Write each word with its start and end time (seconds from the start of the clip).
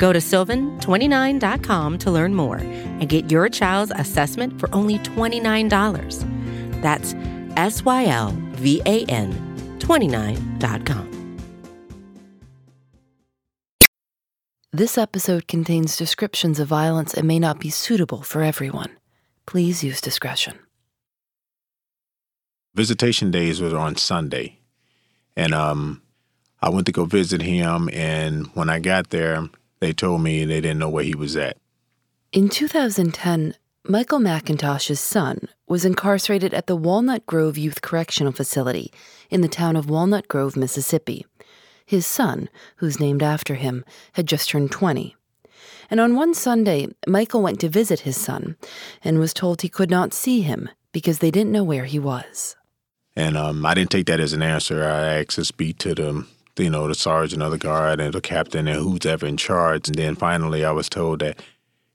Go 0.00 0.14
to 0.14 0.18
sylvan29.com 0.18 1.98
to 1.98 2.10
learn 2.10 2.34
more 2.34 2.56
and 2.56 3.06
get 3.06 3.30
your 3.30 3.50
child's 3.50 3.92
assessment 3.94 4.58
for 4.58 4.74
only 4.74 4.98
$29. 5.00 6.80
That's 6.80 7.14
S 7.56 7.84
Y 7.84 8.06
L 8.06 8.34
V 8.52 8.80
A 8.86 9.04
N 9.04 9.30
29.com. 9.78 11.06
This 14.72 14.96
episode 14.96 15.46
contains 15.46 15.98
descriptions 15.98 16.58
of 16.58 16.68
violence 16.68 17.12
and 17.12 17.28
may 17.28 17.38
not 17.38 17.60
be 17.60 17.68
suitable 17.68 18.22
for 18.22 18.40
everyone. 18.40 18.88
Please 19.44 19.84
use 19.84 20.00
discretion. 20.00 20.58
Visitation 22.74 23.30
days 23.30 23.60
was 23.60 23.74
on 23.74 23.96
Sunday. 23.96 24.60
And 25.36 25.52
um, 25.52 26.00
I 26.62 26.70
went 26.70 26.86
to 26.86 26.92
go 26.92 27.04
visit 27.04 27.42
him. 27.42 27.90
And 27.92 28.46
when 28.54 28.70
I 28.70 28.78
got 28.78 29.10
there, 29.10 29.50
they 29.80 29.92
told 29.92 30.22
me 30.22 30.44
they 30.44 30.60
didn't 30.60 30.78
know 30.78 30.88
where 30.88 31.04
he 31.04 31.14
was 31.14 31.36
at. 31.36 31.56
In 32.32 32.48
2010, 32.48 33.54
Michael 33.84 34.20
McIntosh's 34.20 35.00
son 35.00 35.48
was 35.66 35.84
incarcerated 35.84 36.54
at 36.54 36.66
the 36.66 36.76
Walnut 36.76 37.26
Grove 37.26 37.58
Youth 37.58 37.80
Correctional 37.80 38.32
Facility 38.32 38.92
in 39.30 39.40
the 39.40 39.48
town 39.48 39.74
of 39.74 39.88
Walnut 39.88 40.28
Grove, 40.28 40.56
Mississippi. 40.56 41.26
His 41.86 42.06
son, 42.06 42.48
who's 42.76 43.00
named 43.00 43.22
after 43.22 43.56
him, 43.56 43.84
had 44.12 44.28
just 44.28 44.50
turned 44.50 44.70
20. 44.70 45.16
And 45.90 45.98
on 45.98 46.14
one 46.14 46.34
Sunday, 46.34 46.86
Michael 47.08 47.42
went 47.42 47.58
to 47.60 47.68
visit 47.68 48.00
his 48.00 48.16
son 48.16 48.56
and 49.02 49.18
was 49.18 49.34
told 49.34 49.62
he 49.62 49.68
could 49.68 49.90
not 49.90 50.14
see 50.14 50.42
him 50.42 50.68
because 50.92 51.18
they 51.18 51.32
didn't 51.32 51.52
know 51.52 51.64
where 51.64 51.86
he 51.86 51.98
was. 51.98 52.54
And 53.16 53.36
um, 53.36 53.66
I 53.66 53.74
didn't 53.74 53.90
take 53.90 54.06
that 54.06 54.20
as 54.20 54.32
an 54.32 54.42
answer. 54.42 54.84
I 54.84 55.20
asked 55.20 55.30
to 55.30 55.44
speak 55.44 55.78
to 55.78 55.94
the, 55.94 56.26
you 56.60 56.70
know, 56.70 56.86
the 56.86 56.94
sergeant 56.94 57.42
or 57.42 57.50
the 57.50 57.58
guard 57.58 58.00
and 58.00 58.14
the 58.14 58.20
captain 58.20 58.68
and 58.68 58.78
who's 58.78 59.06
ever 59.06 59.26
in 59.26 59.36
charge. 59.36 59.88
And 59.88 59.96
then 59.96 60.14
finally, 60.14 60.64
I 60.64 60.70
was 60.72 60.88
told 60.88 61.20
that 61.20 61.42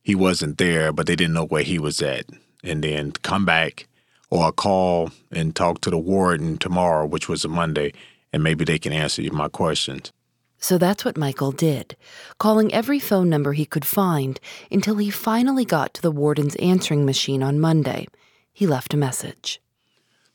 he 0.02 0.16
wasn't 0.16 0.58
there, 0.58 0.91
but 0.91 1.08
they 1.08 1.16
didn't 1.16 1.33
know 1.33 1.45
where 1.45 1.63
he 1.63 1.80
was 1.80 2.02
at. 2.02 2.25
And 2.63 2.83
then 2.83 3.11
come 3.11 3.45
back 3.45 3.88
or 4.30 4.52
call 4.52 5.11
and 5.31 5.55
talk 5.55 5.81
to 5.81 5.89
the 5.89 5.97
warden 5.97 6.58
tomorrow, 6.58 7.05
which 7.05 7.30
was 7.30 7.45
a 7.45 7.47
Monday, 7.47 7.93
and 8.33 8.43
maybe 8.43 8.66
they 8.66 8.80
can 8.80 8.91
answer 8.91 9.21
you 9.21 9.31
my 9.31 9.47
questions. 9.47 10.11
So 10.58 10.77
that's 10.77 11.05
what 11.05 11.17
Michael 11.17 11.52
did, 11.52 11.95
calling 12.39 12.73
every 12.73 12.99
phone 12.99 13.30
number 13.30 13.53
he 13.53 13.66
could 13.66 13.86
find 13.86 14.39
until 14.71 14.97
he 14.97 15.11
finally 15.11 15.66
got 15.66 15.93
to 15.93 16.02
the 16.02 16.11
warden's 16.11 16.55
answering 16.55 17.05
machine 17.05 17.43
on 17.43 17.59
Monday. 17.59 18.08
He 18.52 18.66
left 18.66 18.93
a 18.93 18.97
message. 18.97 19.61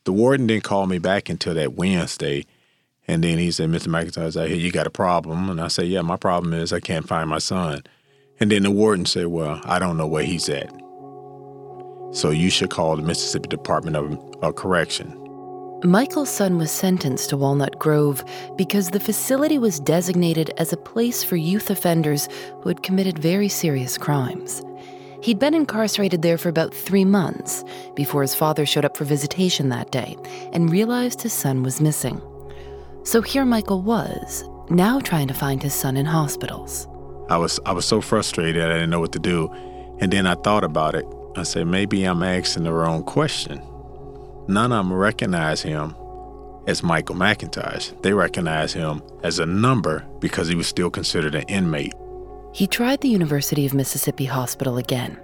The 0.03 0.13
warden 0.13 0.47
didn't 0.47 0.63
call 0.63 0.87
me 0.87 0.99
back 0.99 1.27
until 1.27 1.53
that 1.55 1.73
Wednesday. 1.73 2.45
And 3.07 3.23
then 3.23 3.37
he 3.37 3.51
said, 3.51 3.69
Mr. 3.69 3.87
McIntosh, 3.87 4.39
I 4.39 4.47
hear 4.47 4.57
you 4.57 4.71
got 4.71 4.87
a 4.87 4.91
problem. 4.91 5.49
And 5.49 5.59
I 5.59 5.67
said, 5.67 5.87
Yeah, 5.87 6.01
my 6.01 6.17
problem 6.17 6.53
is 6.53 6.71
I 6.71 6.79
can't 6.79 7.07
find 7.07 7.29
my 7.29 7.39
son. 7.39 7.83
And 8.39 8.51
then 8.51 8.63
the 8.63 8.71
warden 8.71 9.05
said, 9.05 9.27
Well, 9.27 9.61
I 9.65 9.79
don't 9.79 9.97
know 9.97 10.07
where 10.07 10.23
he's 10.23 10.49
at. 10.49 10.71
So 12.13 12.29
you 12.29 12.49
should 12.49 12.69
call 12.69 12.95
the 12.95 13.03
Mississippi 13.03 13.47
Department 13.47 13.95
of, 13.95 14.19
of 14.43 14.55
Correction. 14.55 15.17
Michael's 15.83 16.29
son 16.29 16.57
was 16.57 16.69
sentenced 16.69 17.29
to 17.29 17.37
Walnut 17.37 17.79
Grove 17.79 18.23
because 18.55 18.91
the 18.91 18.99
facility 18.99 19.57
was 19.57 19.79
designated 19.79 20.51
as 20.57 20.71
a 20.71 20.77
place 20.77 21.23
for 21.23 21.37
youth 21.37 21.71
offenders 21.71 22.29
who 22.61 22.69
had 22.69 22.83
committed 22.83 23.17
very 23.17 23.49
serious 23.49 23.97
crimes. 23.97 24.61
He'd 25.23 25.39
been 25.39 25.55
incarcerated 25.55 26.21
there 26.21 26.37
for 26.37 26.49
about 26.49 26.73
three 26.73 27.05
months 27.05 27.63
before 27.95 28.21
his 28.21 28.35
father 28.35 28.65
showed 28.65 28.85
up 28.85 28.95
for 28.95 29.05
visitation 29.05 29.69
that 29.69 29.91
day 29.91 30.17
and 30.53 30.69
realized 30.69 31.21
his 31.21 31.33
son 31.33 31.63
was 31.63 31.81
missing. 31.81 32.21
So 33.03 33.21
here 33.21 33.45
Michael 33.45 33.81
was, 33.81 34.43
now 34.69 34.99
trying 34.99 35.27
to 35.27 35.33
find 35.33 35.61
his 35.61 35.73
son 35.73 35.97
in 35.97 36.05
hospitals. 36.05 36.87
I 37.29 37.37
was 37.37 37.59
I 37.65 37.71
was 37.71 37.85
so 37.85 38.01
frustrated 38.01 38.63
I 38.63 38.73
didn't 38.73 38.89
know 38.89 38.99
what 38.99 39.13
to 39.13 39.19
do. 39.19 39.49
And 39.99 40.11
then 40.11 40.27
I 40.27 40.35
thought 40.35 40.63
about 40.63 40.95
it. 40.95 41.05
I 41.35 41.43
said 41.43 41.67
maybe 41.67 42.03
I'm 42.03 42.23
asking 42.23 42.63
the 42.63 42.73
wrong 42.73 43.03
question. 43.03 43.61
None 44.47 44.71
of 44.71 44.85
them 44.85 44.93
recognize 44.93 45.61
him 45.61 45.95
as 46.67 46.83
Michael 46.83 47.15
McIntosh. 47.15 48.01
They 48.01 48.13
recognize 48.13 48.73
him 48.73 49.01
as 49.23 49.39
a 49.39 49.45
number 49.45 50.05
because 50.19 50.47
he 50.47 50.55
was 50.55 50.67
still 50.67 50.89
considered 50.89 51.35
an 51.35 51.43
inmate. 51.43 51.93
He 52.53 52.67
tried 52.67 52.99
the 52.99 53.07
University 53.07 53.65
of 53.65 53.73
Mississippi 53.73 54.25
Hospital 54.25 54.77
again 54.77 55.17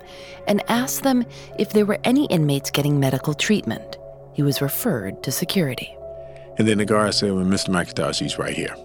and 0.48 0.64
asked 0.70 1.04
them 1.04 1.26
if 1.60 1.72
there 1.72 1.86
were 1.86 2.00
any 2.06 2.26
inmates 2.28 2.72
getting 2.72 3.00
medical 3.00 3.34
treatment. 3.34 3.98
He 4.34 4.44
was 4.44 4.62
referred 4.62 5.24
to 5.24 5.32
security. 5.32 5.97
And 6.58 6.68
then 6.68 6.80
the 6.80 6.86
guard 6.86 7.14
said, 7.14 7.34
Well, 7.34 7.46
Mr. 7.46 7.70
McIntosh, 7.70 8.20
he's 8.20 8.38
right 8.38 8.56
here. 8.56 8.76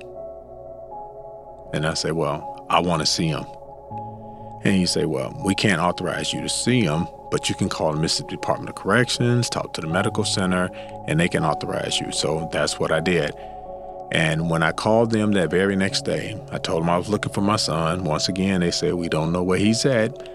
And 1.73 1.87
I 1.87 1.95
said, 1.95 2.13
Well, 2.13 2.67
I 2.69 2.81
want 2.81 3.01
to 3.01 3.07
see 3.07 3.29
him. 3.29 3.45
And 4.65 4.77
he 4.77 4.87
said, 4.87 5.07
Well, 5.07 5.41
we 5.45 5.55
can't 5.55 5.81
authorize 5.81 6.33
you 6.33 6.43
to 6.43 6.49
see 6.49 6.83
him, 6.83 7.07
but 7.31 7.49
you 7.49 7.55
can 7.55 7.69
call 7.69 7.93
the 7.93 7.99
Mississippi 7.99 8.37
Department 8.37 8.69
of 8.69 8.75
Corrections, 8.77 9.49
talk 9.49 9.73
to 9.75 9.81
the 9.81 9.87
medical 9.87 10.25
center, 10.25 10.71
and 11.09 11.19
they 11.19 11.29
can 11.29 11.45
authorize 11.45 11.99
you. 11.99 12.13
So 12.13 12.49
that's 12.53 12.79
what 12.79 12.93
I 12.93 13.01
did. 13.01 13.33
And 14.13 14.51
when 14.51 14.63
I 14.63 14.73
called 14.73 15.11
them 15.11 15.33
that 15.33 15.51
very 15.51 15.75
next 15.75 16.05
day, 16.05 16.39
I 16.51 16.59
told 16.59 16.83
them 16.83 16.91
I 16.91 16.99
was 16.99 17.09
looking 17.09 17.33
for 17.33 17.41
my 17.41 17.57
son. 17.57 18.05
Once 18.05 18.29
again, 18.29 18.61
they 18.61 18.71
said, 18.71 18.95
We 18.95 19.09
don't 19.09 19.33
know 19.33 19.43
where 19.43 19.59
he's 19.59 19.87
at. 19.87 20.29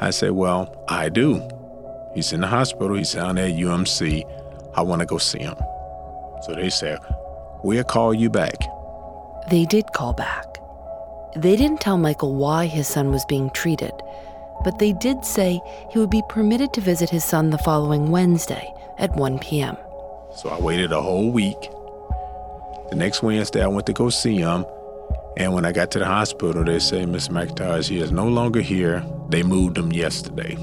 I 0.00 0.10
said, 0.10 0.32
Well, 0.32 0.84
I 0.88 1.08
do. 1.08 1.40
He's 2.14 2.34
in 2.34 2.42
the 2.42 2.46
hospital. 2.46 2.96
He's 2.96 3.14
down 3.14 3.38
at 3.38 3.52
UMC. 3.52 4.24
I 4.74 4.82
want 4.82 5.00
to 5.00 5.06
go 5.06 5.16
see 5.16 5.38
him. 5.38 5.56
So 6.42 6.54
they 6.54 6.70
said, 6.70 6.98
We'll 7.62 7.84
call 7.84 8.12
you 8.12 8.28
back. 8.28 8.56
They 9.50 9.64
did 9.64 9.92
call 9.92 10.12
back. 10.12 10.58
They 11.36 11.56
didn't 11.56 11.80
tell 11.80 11.96
Michael 11.96 12.34
why 12.34 12.66
his 12.66 12.86
son 12.88 13.10
was 13.10 13.24
being 13.24 13.50
treated, 13.50 13.92
but 14.64 14.78
they 14.78 14.92
did 14.92 15.24
say 15.24 15.60
he 15.90 15.98
would 15.98 16.10
be 16.10 16.22
permitted 16.28 16.72
to 16.74 16.80
visit 16.80 17.08
his 17.08 17.24
son 17.24 17.50
the 17.50 17.58
following 17.58 18.10
Wednesday 18.10 18.72
at 18.98 19.14
1 19.16 19.38
p.m. 19.38 19.76
So 20.34 20.48
I 20.48 20.60
waited 20.60 20.92
a 20.92 21.00
whole 21.00 21.30
week. 21.30 21.60
The 22.90 22.96
next 22.96 23.22
Wednesday, 23.22 23.62
I 23.62 23.68
went 23.68 23.86
to 23.86 23.92
go 23.92 24.10
see 24.10 24.36
him. 24.36 24.66
And 25.36 25.54
when 25.54 25.64
I 25.64 25.72
got 25.72 25.90
to 25.92 25.98
the 25.98 26.06
hospital, 26.06 26.64
they 26.64 26.78
say, 26.78 27.04
Mr. 27.04 27.30
McIntosh, 27.30 27.88
he 27.88 28.00
is 28.00 28.12
no 28.12 28.28
longer 28.28 28.60
here. 28.60 29.02
They 29.30 29.42
moved 29.42 29.78
him 29.78 29.92
yesterday. 29.92 30.56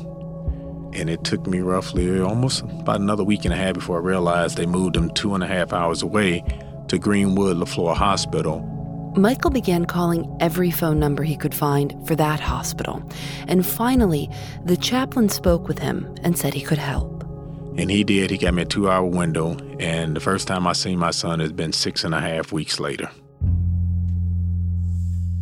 And 0.94 1.10
it 1.10 1.24
took 1.24 1.46
me 1.48 1.60
roughly 1.60 2.20
almost 2.20 2.62
about 2.62 3.00
another 3.00 3.24
week 3.24 3.46
and 3.46 3.54
a 3.54 3.58
half 3.58 3.76
before 3.76 3.98
I 3.98 4.04
realized 4.04 4.58
they 4.58 4.66
moved 4.66 4.96
him 4.96 5.10
two 5.12 5.36
and 5.36 5.44
a 5.44 5.48
half 5.48 5.74
hours 5.74 6.02
away 6.02 6.44
to 6.88 6.98
Greenwood 6.98 7.58
Leflore 7.58 7.96
Hospital. 7.96 8.62
Michael 9.16 9.50
began 9.50 9.86
calling 9.86 10.36
every 10.40 10.72
phone 10.72 11.00
number 11.00 11.24
he 11.24 11.36
could 11.36 11.54
find 11.54 11.96
for 12.08 12.16
that 12.16 12.40
hospital. 12.40 13.04
And 13.48 13.66
finally, 13.66 14.30
the 14.64 14.78
chaplain 14.78 15.30
spoke 15.30 15.68
with 15.68 15.80
him 15.80 16.16
and 16.24 16.38
said 16.38 16.54
he 16.54 16.62
could 16.62 16.78
help. 16.78 17.24
And 17.78 17.90
he 17.90 18.04
did. 18.04 18.30
He 18.30 18.38
got 18.38 18.54
me 18.54 18.64
a 18.64 18.66
two 18.66 18.90
hour 18.90 19.06
window. 19.06 19.58
And 19.80 20.16
the 20.16 20.20
first 20.20 20.48
time 20.48 20.68
I 20.68 20.74
seen 20.74 21.00
my 21.00 21.12
son 21.12 21.40
has 21.40 21.52
been 21.52 21.74
six 21.74 22.04
and 22.04 22.14
a 22.14 22.20
half 22.20 22.52
weeks 22.52 22.80
later. 22.80 23.10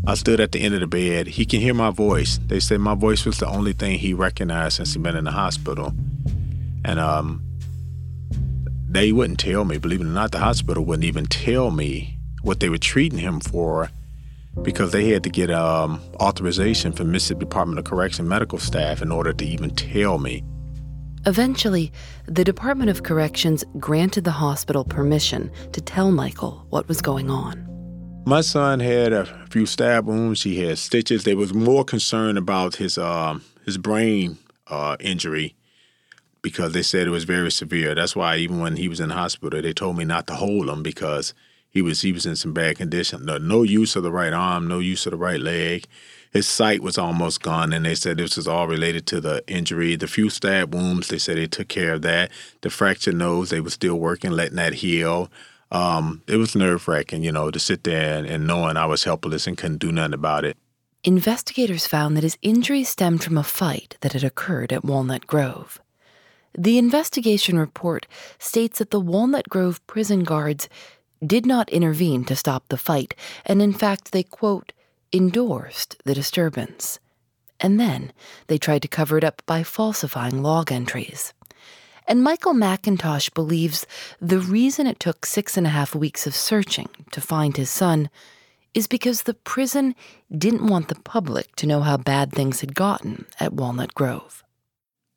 I 0.08 0.14
stood 0.14 0.40
at 0.40 0.54
the 0.54 0.62
end 0.62 0.74
of 0.74 0.80
the 0.80 0.88
bed. 0.88 1.28
He 1.28 1.46
can 1.46 1.60
hear 1.60 1.74
my 1.74 1.90
voice. 1.90 2.40
They 2.48 2.62
said 2.62 2.80
my 2.80 2.96
voice 2.96 3.26
was 3.26 3.40
the 3.40 3.48
only 3.48 3.74
thing 3.74 4.00
he 4.00 4.14
recognized 4.14 4.78
since 4.78 4.94
he'd 4.94 5.04
been 5.04 5.18
in 5.18 5.26
the 5.26 5.32
hospital. 5.32 5.94
And 6.86 6.98
um, 6.98 7.44
they 8.90 9.12
wouldn't 9.12 9.38
tell 9.38 9.66
me, 9.66 9.78
believe 9.78 10.00
it 10.00 10.06
or 10.06 10.08
not, 10.08 10.32
the 10.32 10.40
hospital 10.40 10.86
wouldn't 10.86 11.04
even 11.04 11.26
tell 11.26 11.72
me 11.72 12.18
what 12.42 12.62
they 12.62 12.70
were 12.70 12.78
treating 12.78 13.20
him 13.20 13.42
for 13.42 13.90
because 14.62 14.94
they 14.94 15.10
had 15.10 15.26
to 15.26 15.30
get 15.30 15.52
um, 15.52 16.02
authorization 16.22 16.94
from 16.94 17.12
Mississippi 17.12 17.42
Department 17.42 17.78
of 17.78 17.84
Correction 17.84 18.30
medical 18.30 18.60
staff 18.60 19.02
in 19.02 19.12
order 19.12 19.34
to 19.34 19.46
even 19.46 19.76
tell 19.76 20.20
me. 20.20 20.42
Eventually, 21.26 21.92
the 22.28 22.46
Department 22.46 22.90
of 22.90 23.04
Corrections 23.04 23.66
granted 23.78 24.24
the 24.24 24.32
hospital 24.32 24.86
permission 24.86 25.52
to 25.74 25.82
tell 25.82 26.12
Michael 26.12 26.66
what 26.70 26.88
was 26.88 27.02
going 27.02 27.30
on. 27.30 27.77
My 28.28 28.42
son 28.42 28.82
had 28.82 29.14
a 29.14 29.26
few 29.50 29.66
stab 29.66 30.06
wounds. 30.06 30.44
He 30.44 30.62
had 30.62 30.80
stitches. 30.80 31.24
They 31.24 31.34
was 31.34 31.54
more 31.54 31.86
concerned 31.86 32.38
about 32.38 32.76
his 32.76 32.98
um, 32.98 33.42
his 33.64 33.78
brain 33.78 34.38
uh, 34.68 34.98
injury 35.00 35.56
because 36.42 36.74
they 36.74 36.82
said 36.82 37.08
it 37.08 37.12
was 37.12 37.24
very 37.24 37.50
severe. 37.50 37.96
That's 37.96 38.18
why 38.18 38.36
even 38.36 38.60
when 38.60 38.76
he 38.76 38.90
was 38.90 39.00
in 39.00 39.08
the 39.08 39.16
hospital, 39.16 39.62
they 39.62 39.72
told 39.72 39.98
me 39.98 40.04
not 40.04 40.28
to 40.28 40.36
hold 40.36 40.68
him 40.68 40.84
because 40.84 41.34
he 41.70 41.82
was 41.82 42.02
he 42.02 42.12
was 42.12 42.26
in 42.26 42.36
some 42.36 42.52
bad 42.52 42.76
condition. 42.76 43.24
No, 43.24 43.38
no 43.38 43.64
use 43.64 43.96
of 43.96 44.04
the 44.04 44.12
right 44.12 44.34
arm, 44.34 44.68
no 44.68 44.80
use 44.80 45.06
of 45.06 45.12
the 45.12 45.18
right 45.18 45.40
leg. 45.40 45.86
his 46.34 46.50
sight 46.50 46.82
was 46.82 46.98
almost 46.98 47.42
gone, 47.42 47.72
and 47.72 47.86
they 47.86 47.96
said 47.96 48.18
this 48.18 48.36
was 48.36 48.46
all 48.46 48.68
related 48.68 49.08
to 49.08 49.22
the 49.22 49.42
injury. 49.48 49.96
The 49.96 50.06
few 50.06 50.30
stab 50.30 50.76
wounds, 50.76 51.08
they 51.08 51.18
said 51.18 51.38
they 51.38 51.48
took 51.48 51.70
care 51.70 51.94
of 51.94 52.02
that. 52.02 52.32
The 52.60 52.72
fractured 52.72 53.16
nose, 53.16 53.52
they 53.52 53.62
were 53.62 53.70
still 53.70 53.98
working, 53.98 54.32
letting 54.32 54.58
that 54.58 54.74
heal. 54.74 55.32
Um, 55.72 56.24
it 56.28 56.38
was 56.38 56.56
nerve 56.56 56.88
wracking, 56.88 57.24
you 57.24 57.32
know, 57.32 57.52
to 57.52 57.60
sit 57.60 57.84
there 57.84 58.18
and, 58.18 58.28
and 58.28 58.48
knowing 58.48 58.78
I 58.78 58.86
was 58.86 59.04
helpless 59.04 59.48
and 59.48 59.58
couldn't 59.58 59.80
do 59.80 59.92
nothing 59.92 60.14
about 60.14 60.46
it. 60.46 60.58
Investigators 61.04 61.88
found 61.88 62.16
that 62.16 62.24
his 62.24 62.38
injuries 62.42 62.90
stemmed 62.90 63.24
from 63.24 63.38
a 63.38 63.44
fight 63.44 63.98
that 64.02 64.14
had 64.14 64.24
occurred 64.24 64.74
at 64.74 64.84
Walnut 64.84 65.28
Grove. 65.28 65.80
The 66.58 66.78
investigation 66.78 67.60
report 67.60 68.08
states 68.40 68.80
that 68.80 68.92
the 68.92 69.00
Walnut 69.00 69.48
Grove 69.48 69.86
prison 69.88 70.24
guards 70.24 70.68
did 71.26 71.46
not 71.46 71.70
intervene 71.70 72.26
to 72.26 72.36
stop 72.36 72.68
the 72.68 72.78
fight, 72.78 73.14
and 73.46 73.62
in 73.62 73.74
fact, 73.74 74.12
they, 74.12 74.24
quote, 74.24 74.74
endorsed 75.14 75.98
the 76.04 76.14
disturbance. 76.14 77.00
And 77.60 77.80
then 77.80 78.12
they 78.48 78.58
tried 78.58 78.82
to 78.84 78.88
cover 78.88 79.18
it 79.18 79.24
up 79.24 79.42
by 79.46 79.64
falsifying 79.64 80.42
log 80.44 80.72
entries. 80.72 81.34
And 82.08 82.24
Michael 82.24 82.54
McIntosh 82.54 83.34
believes 83.34 83.86
the 84.22 84.40
reason 84.40 84.88
it 84.88 85.00
took 85.00 85.26
six 85.26 85.58
and 85.58 85.68
a 85.68 85.72
half 85.72 85.94
weeks 85.94 86.26
of 86.26 86.34
searching 86.34 86.88
to 87.12 87.20
find 87.20 87.58
his 87.58 87.70
son 87.70 88.10
is 88.74 88.88
because 88.88 89.24
the 89.24 89.34
prison 89.34 89.94
didn't 90.36 90.68
want 90.68 90.88
the 90.88 90.96
public 90.96 91.54
to 91.58 91.68
know 91.68 91.82
how 91.82 91.98
bad 91.98 92.32
things 92.32 92.62
had 92.62 92.74
gotten 92.74 93.26
at 93.42 93.54
Walnut 93.54 93.94
Grove. 93.94 94.44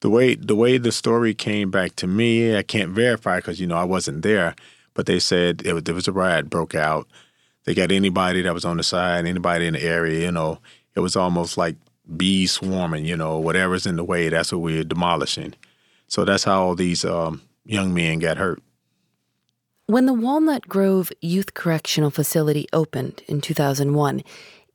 The 0.00 0.10
way 0.10 0.34
the 0.34 0.56
way 0.56 0.78
the 0.78 0.92
story 0.92 1.34
came 1.34 1.70
back 1.70 1.94
to 1.96 2.06
me, 2.06 2.56
I 2.56 2.62
can't 2.62 2.90
verify 2.90 3.36
because 3.36 3.60
you 3.60 3.66
know 3.66 3.76
I 3.76 3.84
wasn't 3.84 4.22
there, 4.22 4.56
but 4.94 5.06
they 5.06 5.20
said 5.20 5.62
it 5.64 5.84
there 5.84 5.94
was 5.94 6.08
a 6.08 6.12
riot 6.12 6.50
broke 6.50 6.74
out. 6.74 7.06
They 7.64 7.74
got 7.74 7.92
anybody 7.92 8.40
that 8.42 8.54
was 8.54 8.64
on 8.64 8.78
the 8.78 8.82
side, 8.82 9.26
anybody 9.26 9.66
in 9.66 9.74
the 9.74 9.82
area, 9.82 10.24
you 10.24 10.32
know, 10.32 10.58
it 10.96 11.00
was 11.00 11.14
almost 11.14 11.58
like 11.58 11.76
bees 12.16 12.52
swarming, 12.52 13.04
you 13.04 13.16
know, 13.16 13.38
whatever's 13.38 13.86
in 13.86 13.96
the 13.96 14.04
way, 14.04 14.30
that's 14.30 14.52
what 14.52 14.62
we're 14.62 14.84
demolishing. 14.84 15.54
So 16.10 16.24
that's 16.24 16.42
how 16.42 16.64
all 16.64 16.74
these 16.74 17.04
um, 17.04 17.40
young 17.64 17.94
men 17.94 18.18
got 18.18 18.36
hurt. 18.36 18.60
When 19.86 20.06
the 20.06 20.12
Walnut 20.12 20.68
Grove 20.68 21.12
Youth 21.20 21.54
Correctional 21.54 22.10
Facility 22.10 22.66
opened 22.72 23.22
in 23.28 23.40
2001, 23.40 24.22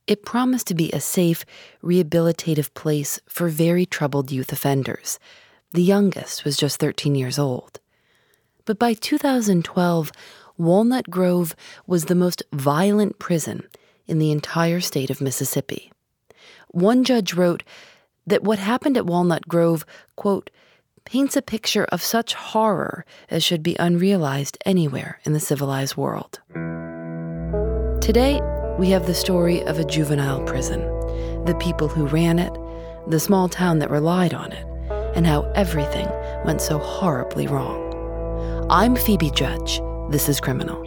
it 0.06 0.24
promised 0.24 0.66
to 0.68 0.74
be 0.74 0.90
a 0.92 1.00
safe, 1.00 1.44
rehabilitative 1.82 2.72
place 2.72 3.20
for 3.28 3.48
very 3.48 3.84
troubled 3.84 4.32
youth 4.32 4.50
offenders. 4.50 5.18
The 5.72 5.82
youngest 5.82 6.44
was 6.46 6.56
just 6.56 6.80
13 6.80 7.14
years 7.14 7.38
old. 7.38 7.80
But 8.64 8.78
by 8.78 8.94
2012, 8.94 10.12
Walnut 10.56 11.10
Grove 11.10 11.54
was 11.86 12.06
the 12.06 12.14
most 12.14 12.42
violent 12.52 13.18
prison 13.18 13.62
in 14.06 14.18
the 14.18 14.30
entire 14.30 14.80
state 14.80 15.10
of 15.10 15.20
Mississippi. 15.20 15.92
One 16.68 17.04
judge 17.04 17.34
wrote 17.34 17.62
that 18.26 18.42
what 18.42 18.58
happened 18.58 18.96
at 18.96 19.06
Walnut 19.06 19.46
Grove, 19.48 19.84
quote, 20.16 20.48
paints 21.06 21.36
a 21.36 21.42
picture 21.42 21.84
of 21.86 22.02
such 22.02 22.34
horror 22.34 23.06
as 23.30 23.42
should 23.42 23.62
be 23.62 23.76
unrealized 23.78 24.58
anywhere 24.66 25.20
in 25.24 25.32
the 25.32 25.40
civilized 25.40 25.96
world. 25.96 26.40
Today, 28.02 28.40
we 28.78 28.90
have 28.90 29.06
the 29.06 29.14
story 29.14 29.62
of 29.62 29.78
a 29.78 29.84
juvenile 29.84 30.42
prison, 30.42 30.80
the 31.44 31.56
people 31.58 31.88
who 31.88 32.06
ran 32.06 32.38
it, 32.38 32.52
the 33.08 33.20
small 33.20 33.48
town 33.48 33.78
that 33.78 33.90
relied 33.90 34.34
on 34.34 34.52
it, 34.52 34.66
and 35.16 35.26
how 35.26 35.42
everything 35.54 36.08
went 36.44 36.60
so 36.60 36.78
horribly 36.78 37.46
wrong. 37.46 38.66
I'm 38.68 38.96
Phoebe 38.96 39.30
Judge. 39.30 39.80
This 40.10 40.28
is 40.28 40.40
Criminal. 40.40 40.85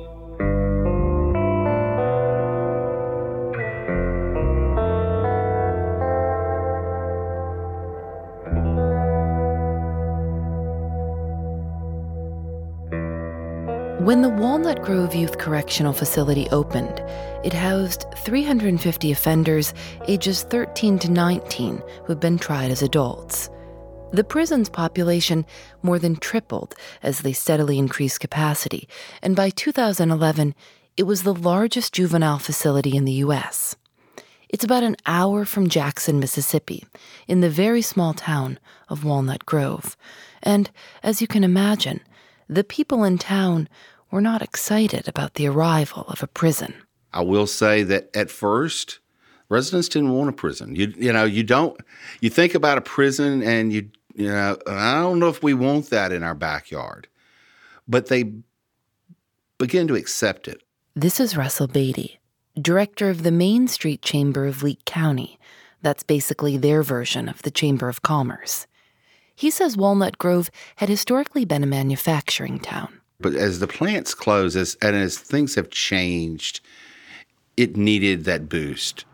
When 13.99 14.21
the 14.21 14.29
Walnut 14.29 14.81
Grove 14.81 15.13
Youth 15.13 15.37
Correctional 15.37 15.91
Facility 15.91 16.47
opened, 16.51 17.03
it 17.43 17.51
housed 17.51 18.05
350 18.15 19.11
offenders 19.11 19.73
ages 20.07 20.43
13 20.43 20.99
to 20.99 21.11
19 21.11 21.83
who'd 22.05 22.21
been 22.21 22.39
tried 22.39 22.71
as 22.71 22.81
adults. 22.81 23.49
The 24.13 24.23
prison's 24.23 24.69
population 24.69 25.45
more 25.81 25.99
than 25.99 26.15
tripled 26.15 26.75
as 27.03 27.19
they 27.19 27.33
steadily 27.33 27.77
increased 27.77 28.21
capacity, 28.21 28.87
and 29.21 29.35
by 29.35 29.49
2011, 29.49 30.55
it 30.95 31.03
was 31.03 31.23
the 31.23 31.33
largest 31.33 31.91
juvenile 31.91 32.39
facility 32.39 32.95
in 32.95 33.03
the 33.03 33.19
U.S. 33.27 33.75
It's 34.47 34.63
about 34.63 34.83
an 34.83 34.95
hour 35.05 35.43
from 35.43 35.67
Jackson, 35.67 36.21
Mississippi, 36.21 36.85
in 37.27 37.41
the 37.41 37.49
very 37.49 37.81
small 37.81 38.13
town 38.13 38.59
of 38.87 39.03
Walnut 39.03 39.45
Grove. 39.45 39.97
And 40.41 40.71
as 41.03 41.19
you 41.19 41.27
can 41.27 41.43
imagine, 41.43 41.99
the 42.49 42.63
people 42.63 43.03
in 43.03 43.17
town 43.17 43.69
were 44.11 44.21
not 44.21 44.41
excited 44.41 45.07
about 45.07 45.35
the 45.35 45.47
arrival 45.47 46.03
of 46.07 46.23
a 46.23 46.27
prison. 46.27 46.73
I 47.13 47.21
will 47.21 47.47
say 47.47 47.83
that 47.83 48.09
at 48.15 48.31
first, 48.31 48.99
residents 49.49 49.87
didn't 49.87 50.11
want 50.11 50.29
a 50.29 50.33
prison. 50.33 50.75
You 50.75 50.93
you 50.97 51.13
know 51.13 51.23
you 51.23 51.43
don't 51.43 51.79
you 52.19 52.29
think 52.29 52.55
about 52.55 52.77
a 52.77 52.81
prison 52.81 53.43
and 53.43 53.71
you 53.71 53.89
you 54.15 54.27
know 54.27 54.57
I 54.67 54.99
don't 54.99 55.19
know 55.19 55.29
if 55.29 55.43
we 55.43 55.53
want 55.53 55.89
that 55.91 56.11
in 56.11 56.23
our 56.23 56.35
backyard, 56.35 57.07
but 57.87 58.07
they 58.07 58.33
begin 59.57 59.87
to 59.87 59.95
accept 59.95 60.47
it. 60.47 60.63
This 60.95 61.19
is 61.19 61.37
Russell 61.37 61.67
Beatty, 61.67 62.19
director 62.59 63.09
of 63.09 63.23
the 63.23 63.31
Main 63.31 63.67
Street 63.67 64.01
Chamber 64.01 64.45
of 64.45 64.63
Leake 64.63 64.85
County. 64.85 65.39
That's 65.81 66.03
basically 66.03 66.57
their 66.57 66.83
version 66.83 67.29
of 67.29 67.41
the 67.43 67.51
Chamber 67.51 67.87
of 67.87 68.01
Commerce. 68.01 68.67
He 69.39 69.51
says 69.51 69.77
Walnut 69.77 70.17
Grove 70.17 70.51
had 70.75 70.89
historically 70.89 71.45
been 71.45 71.63
a 71.63 71.65
manufacturing 71.65 72.59
town. 72.59 72.99
But 73.21 73.35
as 73.35 73.61
the 73.61 73.67
plants 73.67 74.13
closed 74.13 74.57
as, 74.57 74.75
and 74.81 74.97
as 74.97 75.17
things 75.17 75.55
have 75.55 75.69
changed, 75.69 76.59
it 77.55 77.77
needed 77.77 78.25
that 78.25 78.49
boost. 78.49 79.05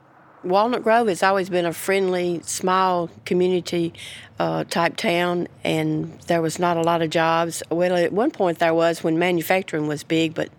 Walnut 0.43 0.81
Grove 0.81 1.09
has 1.09 1.21
always 1.21 1.47
been 1.47 1.67
a 1.67 1.73
friendly, 1.73 2.41
small 2.43 3.11
community 3.25 3.93
uh, 4.39 4.63
type 4.63 4.97
town, 4.97 5.47
and 5.63 6.19
there 6.21 6.41
was 6.41 6.57
not 6.57 6.75
a 6.75 6.81
lot 6.81 7.03
of 7.03 7.11
jobs. 7.11 7.61
Well, 7.69 7.95
at 7.95 8.11
one 8.11 8.31
point 8.31 8.57
there 8.57 8.73
was 8.73 9.03
when 9.03 9.19
manufacturing 9.19 9.87
was 9.87 10.03
big, 10.03 10.33
but 10.33 10.49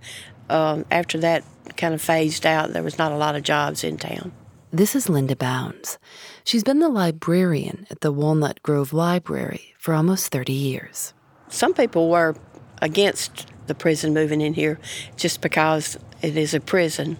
uh, 0.48 0.84
after 0.92 1.18
that 1.18 1.42
kind 1.76 1.92
of 1.92 2.00
phased 2.00 2.46
out, 2.46 2.72
there 2.72 2.84
was 2.84 2.98
not 2.98 3.10
a 3.10 3.16
lot 3.16 3.34
of 3.34 3.42
jobs 3.42 3.82
in 3.82 3.96
town. 3.96 4.30
This 4.76 4.94
is 4.94 5.08
Linda 5.08 5.34
Bounds. 5.34 5.96
She's 6.44 6.62
been 6.62 6.80
the 6.80 6.90
librarian 6.90 7.86
at 7.90 8.02
the 8.02 8.12
Walnut 8.12 8.62
Grove 8.62 8.92
Library 8.92 9.74
for 9.78 9.94
almost 9.94 10.30
30 10.30 10.52
years. 10.52 11.14
Some 11.48 11.72
people 11.72 12.10
were 12.10 12.36
against 12.82 13.46
the 13.68 13.74
prison 13.74 14.12
moving 14.12 14.42
in 14.42 14.52
here 14.52 14.78
just 15.16 15.40
because 15.40 15.96
it 16.20 16.36
is 16.36 16.52
a 16.52 16.60
prison, 16.60 17.16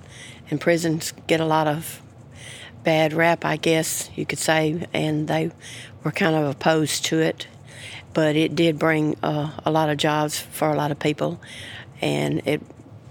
and 0.51 0.61
prisons 0.61 1.15
get 1.29 1.41
a 1.41 1.47
lot 1.47 1.67
of 1.67 2.03
bad 2.85 3.15
rap, 3.15 3.43
I 3.43 3.57
guess 3.57 4.11
you 4.15 4.27
could 4.27 4.39
say, 4.39 4.87
and 4.93 5.27
they 5.27 5.51
were 6.05 6.13
kind 6.13 6.37
of 6.37 6.45
opposed 6.51 7.07
to 7.07 7.21
it. 7.21 7.49
But 8.13 8.37
it 8.37 8.55
did 8.55 8.79
bring 8.79 9.17
uh, 9.23 9.51
a 9.65 9.71
lot 9.71 9.89
of 9.89 9.97
jobs 9.97 10.39
for 10.39 10.69
a 10.69 10.77
lot 10.77 10.91
of 10.91 10.99
people, 10.99 11.41
and 12.03 12.47
it 12.47 12.61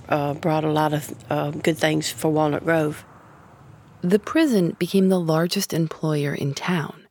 uh, 0.08 0.36
brought 0.36 0.64
a 0.64 0.72
lot 0.72 0.94
of 0.94 1.12
uh, 1.32 1.50
good 1.50 1.80
things 1.80 2.12
for 2.12 2.30
Walnut 2.30 2.64
Grove. 2.64 3.04
The 4.06 4.20
prison 4.20 4.76
became 4.78 5.10
the 5.10 5.20
largest 5.20 5.74
employer 5.74 6.32
in 6.32 6.54
town. 6.54 7.08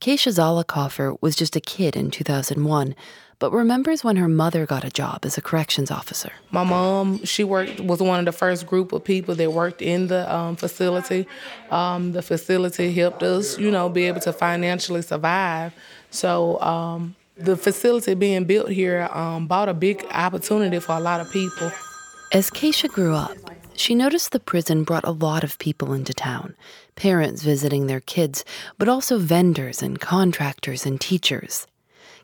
Keisha 0.00 0.32
Zollicoffer 0.32 1.18
was 1.20 1.36
just 1.36 1.56
a 1.56 1.60
kid 1.60 1.94
in 1.94 2.10
2001, 2.10 2.94
but 3.38 3.52
remembers 3.52 4.02
when 4.02 4.16
her 4.16 4.28
mother 4.28 4.64
got 4.64 4.82
a 4.82 4.88
job 4.88 5.26
as 5.26 5.36
a 5.36 5.42
corrections 5.42 5.90
officer. 5.90 6.32
My 6.50 6.64
mom, 6.64 7.22
she 7.26 7.44
worked 7.44 7.80
was 7.80 8.00
one 8.00 8.18
of 8.18 8.24
the 8.24 8.32
first 8.32 8.66
group 8.66 8.94
of 8.94 9.04
people 9.04 9.34
that 9.34 9.52
worked 9.52 9.82
in 9.82 10.06
the 10.06 10.34
um, 10.34 10.56
facility. 10.56 11.26
Um, 11.70 12.12
the 12.12 12.22
facility 12.22 12.94
helped 12.94 13.22
us, 13.22 13.58
you 13.58 13.70
know, 13.70 13.90
be 13.90 14.04
able 14.04 14.20
to 14.20 14.32
financially 14.32 15.02
survive. 15.02 15.74
So 16.10 16.58
um, 16.62 17.14
the 17.36 17.58
facility 17.58 18.14
being 18.14 18.44
built 18.44 18.70
here 18.70 19.06
um, 19.12 19.48
brought 19.48 19.68
a 19.68 19.74
big 19.74 20.02
opportunity 20.10 20.78
for 20.78 20.96
a 20.96 21.00
lot 21.00 21.20
of 21.20 21.30
people. 21.30 21.70
As 22.32 22.48
Keisha 22.48 22.88
grew 22.88 23.14
up, 23.14 23.36
she 23.74 23.94
noticed 23.94 24.32
the 24.32 24.40
prison 24.40 24.84
brought 24.84 25.04
a 25.04 25.10
lot 25.10 25.44
of 25.44 25.58
people 25.58 25.92
into 25.92 26.14
town 26.14 26.54
parents 26.94 27.42
visiting 27.42 27.86
their 27.86 28.00
kids, 28.00 28.44
but 28.78 28.88
also 28.88 29.18
vendors 29.18 29.82
and 29.82 30.00
contractors 30.00 30.84
and 30.84 31.00
teachers. 31.00 31.66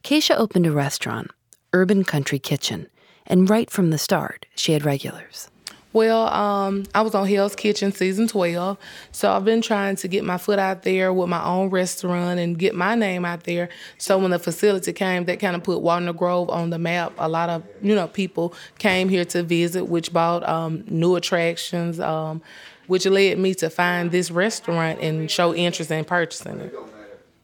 Keisha 0.05 0.37
opened 0.37 0.67
a 0.67 0.73
restaurant, 0.73 1.31
Urban 1.73 2.05
Country 2.05 2.39
Kitchen, 2.39 2.87
and 3.27 3.49
right 3.49 3.71
from 3.71 3.91
the 3.91 3.99
start, 3.99 4.47
she 4.55 4.73
had 4.73 4.85
regulars. 4.85 5.49
Well, 5.93 6.29
um, 6.29 6.85
I 6.95 7.01
was 7.01 7.15
on 7.15 7.27
Hell's 7.27 7.57
Kitchen 7.57 7.93
season 7.93 8.29
12, 8.29 8.77
so 9.11 9.33
I've 9.33 9.45
been 9.45 9.63
trying 9.63 9.97
to 9.97 10.09
get 10.09 10.23
my 10.23 10.37
foot 10.37 10.59
out 10.59 10.83
there 10.83 11.15
with 11.15 11.31
my 11.31 11.43
own 11.43 11.71
restaurant 11.71 12.39
and 12.39 12.59
get 12.59 12.75
my 12.75 12.95
name 12.95 13.25
out 13.25 13.45
there. 13.45 13.71
So 13.97 14.19
when 14.19 14.31
the 14.31 14.39
facility 14.39 14.93
came, 14.93 15.25
that 15.25 15.41
kind 15.41 15.57
of 15.57 15.63
put 15.63 15.81
Walnut 15.81 16.19
Grove 16.19 16.51
on 16.51 16.69
the 16.71 16.79
map. 16.79 17.15
A 17.19 17.29
lot 17.29 17.49
of 17.49 17.63
you 17.81 17.95
know 17.95 18.07
people 18.07 18.53
came 18.79 19.09
here 19.09 19.25
to 19.27 19.43
visit, 19.43 19.87
which 19.87 20.13
bought 20.13 20.47
um, 20.47 20.85
new 20.89 21.17
attractions. 21.17 21.99
Um, 22.01 22.43
which 22.87 23.05
led 23.05 23.39
me 23.39 23.55
to 23.55 23.71
find 23.71 24.11
this 24.11 24.31
restaurant 24.31 25.01
and 25.01 25.31
show 25.31 25.55
interest 25.55 25.91
in 25.91 26.07
purchasing 26.07 26.59
it. 26.59 26.75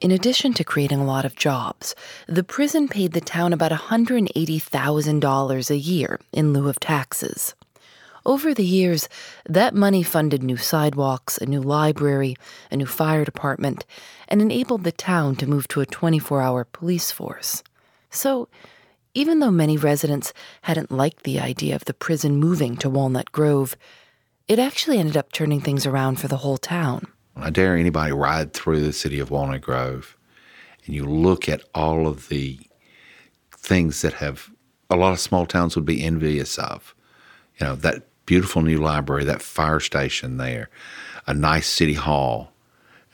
In 0.01 0.11
addition 0.11 0.55
to 0.55 0.65
creating 0.65 1.01
a 1.01 1.05
lot 1.05 1.27
of 1.27 1.37
jobs, 1.37 1.95
the 2.27 2.43
prison 2.43 2.89
paid 2.89 3.13
the 3.13 3.21
town 3.21 3.53
about 3.53 3.71
$180,000 3.71 5.71
a 5.71 5.77
year 5.77 6.19
in 6.33 6.55
lieu 6.55 6.69
of 6.69 6.81
taxes. 6.81 7.55
Over 8.27 8.55
the 8.55 8.65
years, 8.65 9.09
that 9.47 9.75
money 9.75 10.03
funded 10.03 10.43
new 10.43 10.57
sidewalks, 10.57 11.39
a 11.39 11.47
new 11.47 11.61
library, 11.61 12.37
a 12.71 12.77
new 12.77 12.87
fire 12.87 13.25
department, 13.25 13.85
and 14.29 14.41
enabled 14.41 14.85
the 14.85 14.93
town 14.93 15.37
to 15.37 15.47
move 15.47 15.69
to 15.69 15.81
a 15.81 15.87
24 15.87 16.41
hour 16.41 16.65
police 16.65 17.11
force. 17.11 17.63
So, 18.11 18.49
even 19.13 19.39
though 19.41 19.51
many 19.51 19.77
residents 19.77 20.33
hadn't 20.63 20.91
liked 20.91 21.23
the 21.23 21.39
idea 21.39 21.77
of 21.77 21.85
the 21.85 21.95
prison 21.95 22.37
moving 22.37 22.77
to 22.79 22.91
Walnut 22.91 23.31
Grove, 23.31 23.77
it 24.49 24.59
actually 24.59 24.99
ended 24.99 25.17
up 25.17 25.31
turning 25.31 25.61
things 25.61 25.87
around 25.87 26.17
for 26.19 26.29
the 26.29 26.39
whole 26.39 26.59
town. 26.59 27.07
I 27.37 27.51
dare 27.51 27.77
anybody 27.77 28.13
ride 28.13 28.53
through 28.53 28.81
the 28.81 28.93
city 28.93 29.21
of 29.21 29.31
Walnut 29.31 29.61
Grove 29.61 30.17
and 30.87 30.95
you 30.95 31.05
look 31.05 31.49
at 31.49 31.63
all 31.75 32.07
of 32.07 32.29
the 32.29 32.59
things 33.51 34.03
that 34.03 34.15
have 34.15 34.51
a 34.91 34.97
lot 34.97 35.13
of 35.13 35.21
small 35.21 35.47
towns 35.47 35.75
would 35.75 35.85
be 35.85 36.03
envious 36.03 36.59
of. 36.59 36.95
You 37.59 37.67
know, 37.67 37.77
that 37.77 38.03
beautiful 38.27 38.63
new 38.63 38.79
library, 38.79 39.25
that 39.25 39.43
fire 39.43 39.81
station 39.81 40.37
there, 40.37 40.71
a 41.27 41.35
nice 41.35 41.67
city 41.67 41.95
hall. 41.95 42.53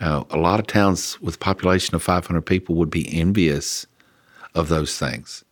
Uh, 0.00 0.25
a 0.31 0.38
lot 0.38 0.61
of 0.61 0.67
towns 0.67 1.21
with 1.21 1.40
population 1.40 1.95
of 1.95 2.02
500 2.02 2.40
people 2.43 2.75
would 2.76 2.90
be 2.90 3.12
envious 3.19 3.87
of 4.55 4.69
those 4.69 4.99
things. 4.99 5.45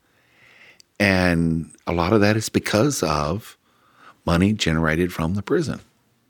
And 0.98 1.70
a 1.86 1.92
lot 1.92 2.12
of 2.12 2.20
that 2.20 2.36
is 2.36 2.48
because 2.48 3.02
of 3.02 3.56
money 4.24 4.52
generated 4.52 5.12
from 5.12 5.34
the 5.34 5.42
prison. 5.42 5.80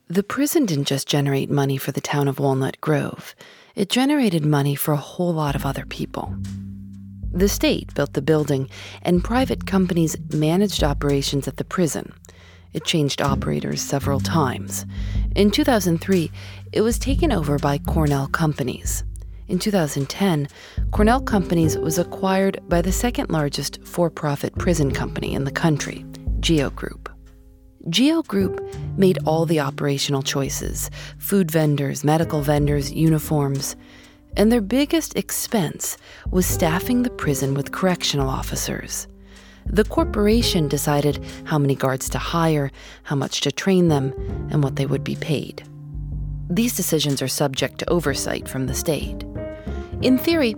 The 0.08 0.22
prison 0.22 0.66
didn't 0.66 0.86
just 0.86 1.06
generate 1.06 1.50
money 1.50 1.76
for 1.76 1.92
the 1.92 2.00
town 2.00 2.28
of 2.28 2.38
Walnut 2.38 2.80
Grove, 2.80 3.34
it 3.74 3.90
generated 3.90 4.44
money 4.44 4.74
for 4.74 4.92
a 4.92 4.96
whole 4.96 5.32
lot 5.32 5.54
of 5.54 5.64
other 5.64 5.86
people. 5.86 6.34
The 7.32 7.48
state 7.48 7.94
built 7.94 8.14
the 8.14 8.22
building, 8.22 8.68
and 9.02 9.22
private 9.22 9.66
companies 9.66 10.16
managed 10.32 10.82
operations 10.82 11.46
at 11.46 11.58
the 11.58 11.64
prison. 11.64 12.12
It 12.72 12.84
changed 12.84 13.22
operators 13.22 13.80
several 13.80 14.20
times. 14.20 14.84
In 15.34 15.50
2003, 15.50 16.30
it 16.72 16.80
was 16.82 16.98
taken 16.98 17.32
over 17.32 17.58
by 17.58 17.78
Cornell 17.78 18.28
Companies. 18.28 19.04
In 19.48 19.58
2010, 19.58 20.48
Cornell 20.90 21.22
Companies 21.22 21.78
was 21.78 21.98
acquired 21.98 22.60
by 22.68 22.82
the 22.82 22.92
second 22.92 23.30
largest 23.30 23.82
for 23.84 24.10
profit 24.10 24.54
prison 24.58 24.90
company 24.92 25.32
in 25.32 25.44
the 25.44 25.50
country, 25.50 26.04
GEO 26.40 26.70
Group. 26.70 27.08
GEO 27.88 28.22
Group 28.24 28.60
made 28.98 29.18
all 29.24 29.46
the 29.46 29.60
operational 29.60 30.22
choices 30.22 30.90
food 31.18 31.50
vendors, 31.50 32.04
medical 32.04 32.42
vendors, 32.42 32.92
uniforms. 32.92 33.76
And 34.36 34.52
their 34.52 34.60
biggest 34.60 35.16
expense 35.16 35.96
was 36.30 36.44
staffing 36.44 37.02
the 37.02 37.10
prison 37.10 37.54
with 37.54 37.72
correctional 37.72 38.28
officers. 38.28 39.08
The 39.70 39.84
corporation 39.84 40.68
decided 40.68 41.24
how 41.44 41.58
many 41.58 41.74
guards 41.74 42.08
to 42.10 42.18
hire, 42.18 42.70
how 43.02 43.16
much 43.16 43.42
to 43.42 43.52
train 43.52 43.88
them, 43.88 44.12
and 44.50 44.62
what 44.62 44.76
they 44.76 44.86
would 44.86 45.04
be 45.04 45.16
paid. 45.16 45.62
These 46.48 46.76
decisions 46.76 47.20
are 47.20 47.28
subject 47.28 47.78
to 47.78 47.90
oversight 47.90 48.48
from 48.48 48.66
the 48.66 48.74
state. 48.74 49.24
In 50.00 50.16
theory, 50.16 50.54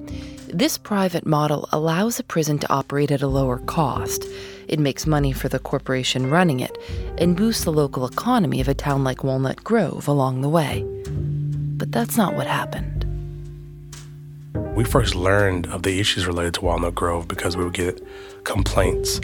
this 0.52 0.78
private 0.78 1.26
model 1.26 1.68
allows 1.72 2.18
a 2.18 2.24
prison 2.24 2.58
to 2.60 2.72
operate 2.72 3.10
at 3.10 3.22
a 3.22 3.26
lower 3.26 3.58
cost. 3.58 4.24
It 4.68 4.78
makes 4.78 5.06
money 5.06 5.32
for 5.32 5.48
the 5.48 5.58
corporation 5.58 6.30
running 6.30 6.60
it 6.60 6.76
and 7.18 7.36
boosts 7.36 7.64
the 7.64 7.72
local 7.72 8.06
economy 8.06 8.60
of 8.60 8.68
a 8.68 8.74
town 8.74 9.02
like 9.02 9.24
Walnut 9.24 9.64
Grove 9.64 10.06
along 10.06 10.40
the 10.40 10.48
way. 10.48 10.84
But 11.76 11.90
that's 11.90 12.16
not 12.16 12.34
what 12.34 12.46
happened. 12.46 13.04
We 14.76 14.84
first 14.84 15.14
learned 15.14 15.66
of 15.66 15.82
the 15.82 15.98
issues 15.98 16.26
related 16.26 16.54
to 16.54 16.64
Walnut 16.64 16.94
Grove 16.94 17.26
because 17.26 17.56
we 17.56 17.64
would 17.64 17.74
get 17.74 18.00
complaints 18.44 19.20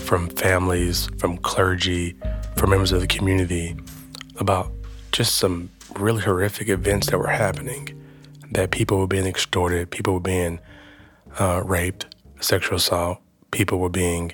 from 0.00 0.28
families, 0.30 1.08
from 1.18 1.38
clergy, 1.38 2.16
from 2.56 2.70
members 2.70 2.92
of 2.92 3.00
the 3.00 3.06
community 3.06 3.76
about 4.38 4.72
just 5.12 5.36
some 5.36 5.70
really 5.96 6.22
horrific 6.22 6.68
events 6.68 7.10
that 7.10 7.18
were 7.18 7.26
happening 7.26 7.92
that 8.52 8.70
people 8.70 8.98
were 8.98 9.06
being 9.06 9.26
extorted, 9.26 9.90
people 9.90 10.14
were 10.14 10.20
being 10.20 10.60
uh, 11.38 11.62
raped, 11.64 12.14
sexual 12.40 12.76
assault, 12.76 13.18
people 13.50 13.78
were 13.78 13.88
being 13.88 14.32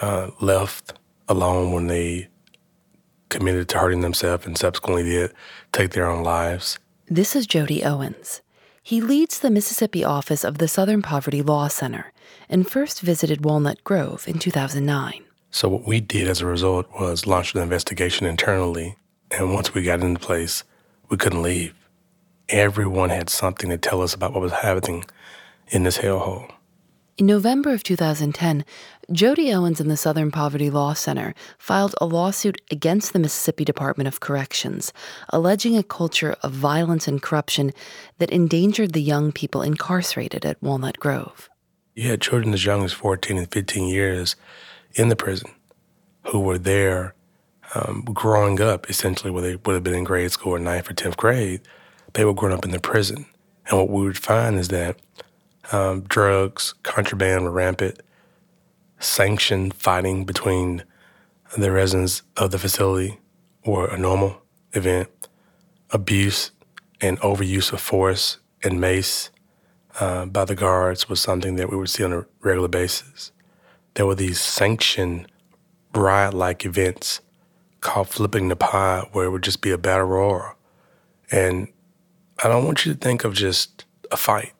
uh, 0.00 0.30
left 0.40 0.94
alone 1.28 1.72
when 1.72 1.86
they 1.86 2.28
committed 3.28 3.68
to 3.68 3.78
hurting 3.78 4.00
themselves 4.00 4.46
and 4.46 4.56
subsequently 4.56 5.02
did 5.02 5.32
take 5.72 5.90
their 5.90 6.08
own 6.08 6.22
lives. 6.22 6.78
This 7.06 7.36
is 7.36 7.46
Jody 7.46 7.84
Owens. 7.84 8.40
He 8.82 9.00
leads 9.00 9.38
the 9.38 9.50
Mississippi 9.50 10.04
office 10.04 10.44
of 10.44 10.58
the 10.58 10.68
Southern 10.68 11.02
Poverty 11.02 11.42
Law 11.42 11.68
Center 11.68 12.12
and 12.48 12.68
first 12.68 13.00
visited 13.00 13.44
Walnut 13.44 13.82
Grove 13.84 14.26
in 14.28 14.38
2009. 14.38 15.24
So, 15.50 15.68
what 15.68 15.86
we 15.86 16.00
did 16.00 16.28
as 16.28 16.40
a 16.40 16.46
result 16.46 16.88
was 16.98 17.26
launch 17.26 17.54
an 17.54 17.62
investigation 17.62 18.26
internally. 18.26 18.96
And 19.30 19.54
once 19.54 19.74
we 19.74 19.82
got 19.82 20.00
into 20.00 20.20
place, 20.20 20.64
we 21.08 21.16
couldn't 21.16 21.42
leave 21.42 21.74
everyone 22.48 23.10
had 23.10 23.30
something 23.30 23.70
to 23.70 23.78
tell 23.78 24.02
us 24.02 24.14
about 24.14 24.32
what 24.32 24.42
was 24.42 24.52
happening 24.52 25.04
in 25.68 25.84
this 25.84 25.98
hellhole. 25.98 26.50
In 27.16 27.26
November 27.26 27.72
of 27.72 27.84
2010, 27.84 28.64
Jody 29.12 29.52
Owens 29.52 29.80
and 29.80 29.88
the 29.88 29.96
Southern 29.96 30.32
Poverty 30.32 30.68
Law 30.68 30.94
Center 30.94 31.32
filed 31.58 31.94
a 32.00 32.06
lawsuit 32.06 32.60
against 32.72 33.12
the 33.12 33.20
Mississippi 33.20 33.64
Department 33.64 34.08
of 34.08 34.18
Corrections, 34.18 34.92
alleging 35.28 35.76
a 35.76 35.84
culture 35.84 36.34
of 36.42 36.52
violence 36.52 37.06
and 37.06 37.22
corruption 37.22 37.72
that 38.18 38.30
endangered 38.30 38.94
the 38.94 39.02
young 39.02 39.30
people 39.30 39.62
incarcerated 39.62 40.44
at 40.44 40.60
Walnut 40.60 40.98
Grove. 40.98 41.48
You 41.94 42.10
had 42.10 42.20
children 42.20 42.52
as 42.54 42.64
young 42.64 42.84
as 42.84 42.92
14 42.92 43.38
and 43.38 43.50
15 43.50 43.88
years 43.88 44.36
in 44.94 45.08
the 45.08 45.16
prison 45.16 45.50
who 46.26 46.40
were 46.40 46.58
there 46.58 47.14
um, 47.74 48.02
growing 48.02 48.60
up, 48.60 48.88
essentially, 48.90 49.30
where 49.30 49.42
they 49.42 49.56
would 49.56 49.74
have 49.74 49.84
been 49.84 49.94
in 49.94 50.04
grade 50.04 50.32
school 50.32 50.54
or 50.54 50.58
ninth 50.58 50.90
or 50.90 50.94
10th 50.94 51.16
grade 51.16 51.60
they 52.14 52.24
were 52.24 52.34
growing 52.34 52.56
up 52.56 52.64
in 52.64 52.70
the 52.70 52.80
prison. 52.80 53.26
And 53.66 53.78
what 53.78 53.90
we 53.90 54.02
would 54.02 54.18
find 54.18 54.58
is 54.58 54.68
that 54.68 54.96
um, 55.72 56.02
drugs, 56.02 56.74
contraband 56.82 57.44
were 57.44 57.50
rampant, 57.50 58.00
sanctioned 58.98 59.74
fighting 59.74 60.24
between 60.24 60.84
the 61.56 61.70
residents 61.70 62.22
of 62.36 62.50
the 62.50 62.58
facility 62.58 63.18
were 63.66 63.88
a 63.88 63.98
normal 63.98 64.42
event. 64.72 65.08
Abuse 65.90 66.50
and 67.00 67.18
overuse 67.20 67.72
of 67.72 67.80
force 67.80 68.38
and 68.62 68.80
mace 68.80 69.30
uh, 70.00 70.26
by 70.26 70.44
the 70.44 70.54
guards 70.54 71.08
was 71.08 71.20
something 71.20 71.56
that 71.56 71.70
we 71.70 71.76
would 71.76 71.90
see 71.90 72.04
on 72.04 72.12
a 72.12 72.26
regular 72.40 72.68
basis. 72.68 73.32
There 73.94 74.06
were 74.06 74.14
these 74.14 74.40
sanctioned 74.40 75.28
riot 75.94 76.34
like 76.34 76.64
events 76.64 77.20
called 77.80 78.08
flipping 78.08 78.48
the 78.48 78.56
pie, 78.56 79.06
where 79.12 79.26
it 79.26 79.30
would 79.30 79.42
just 79.42 79.60
be 79.60 79.70
a 79.70 79.78
battle 79.78 80.06
royal. 80.06 80.54
And 81.30 81.68
I 82.42 82.48
don't 82.48 82.64
want 82.64 82.84
you 82.84 82.94
to 82.94 82.98
think 82.98 83.24
of 83.24 83.34
just 83.34 83.84
a 84.10 84.16
fight. 84.16 84.52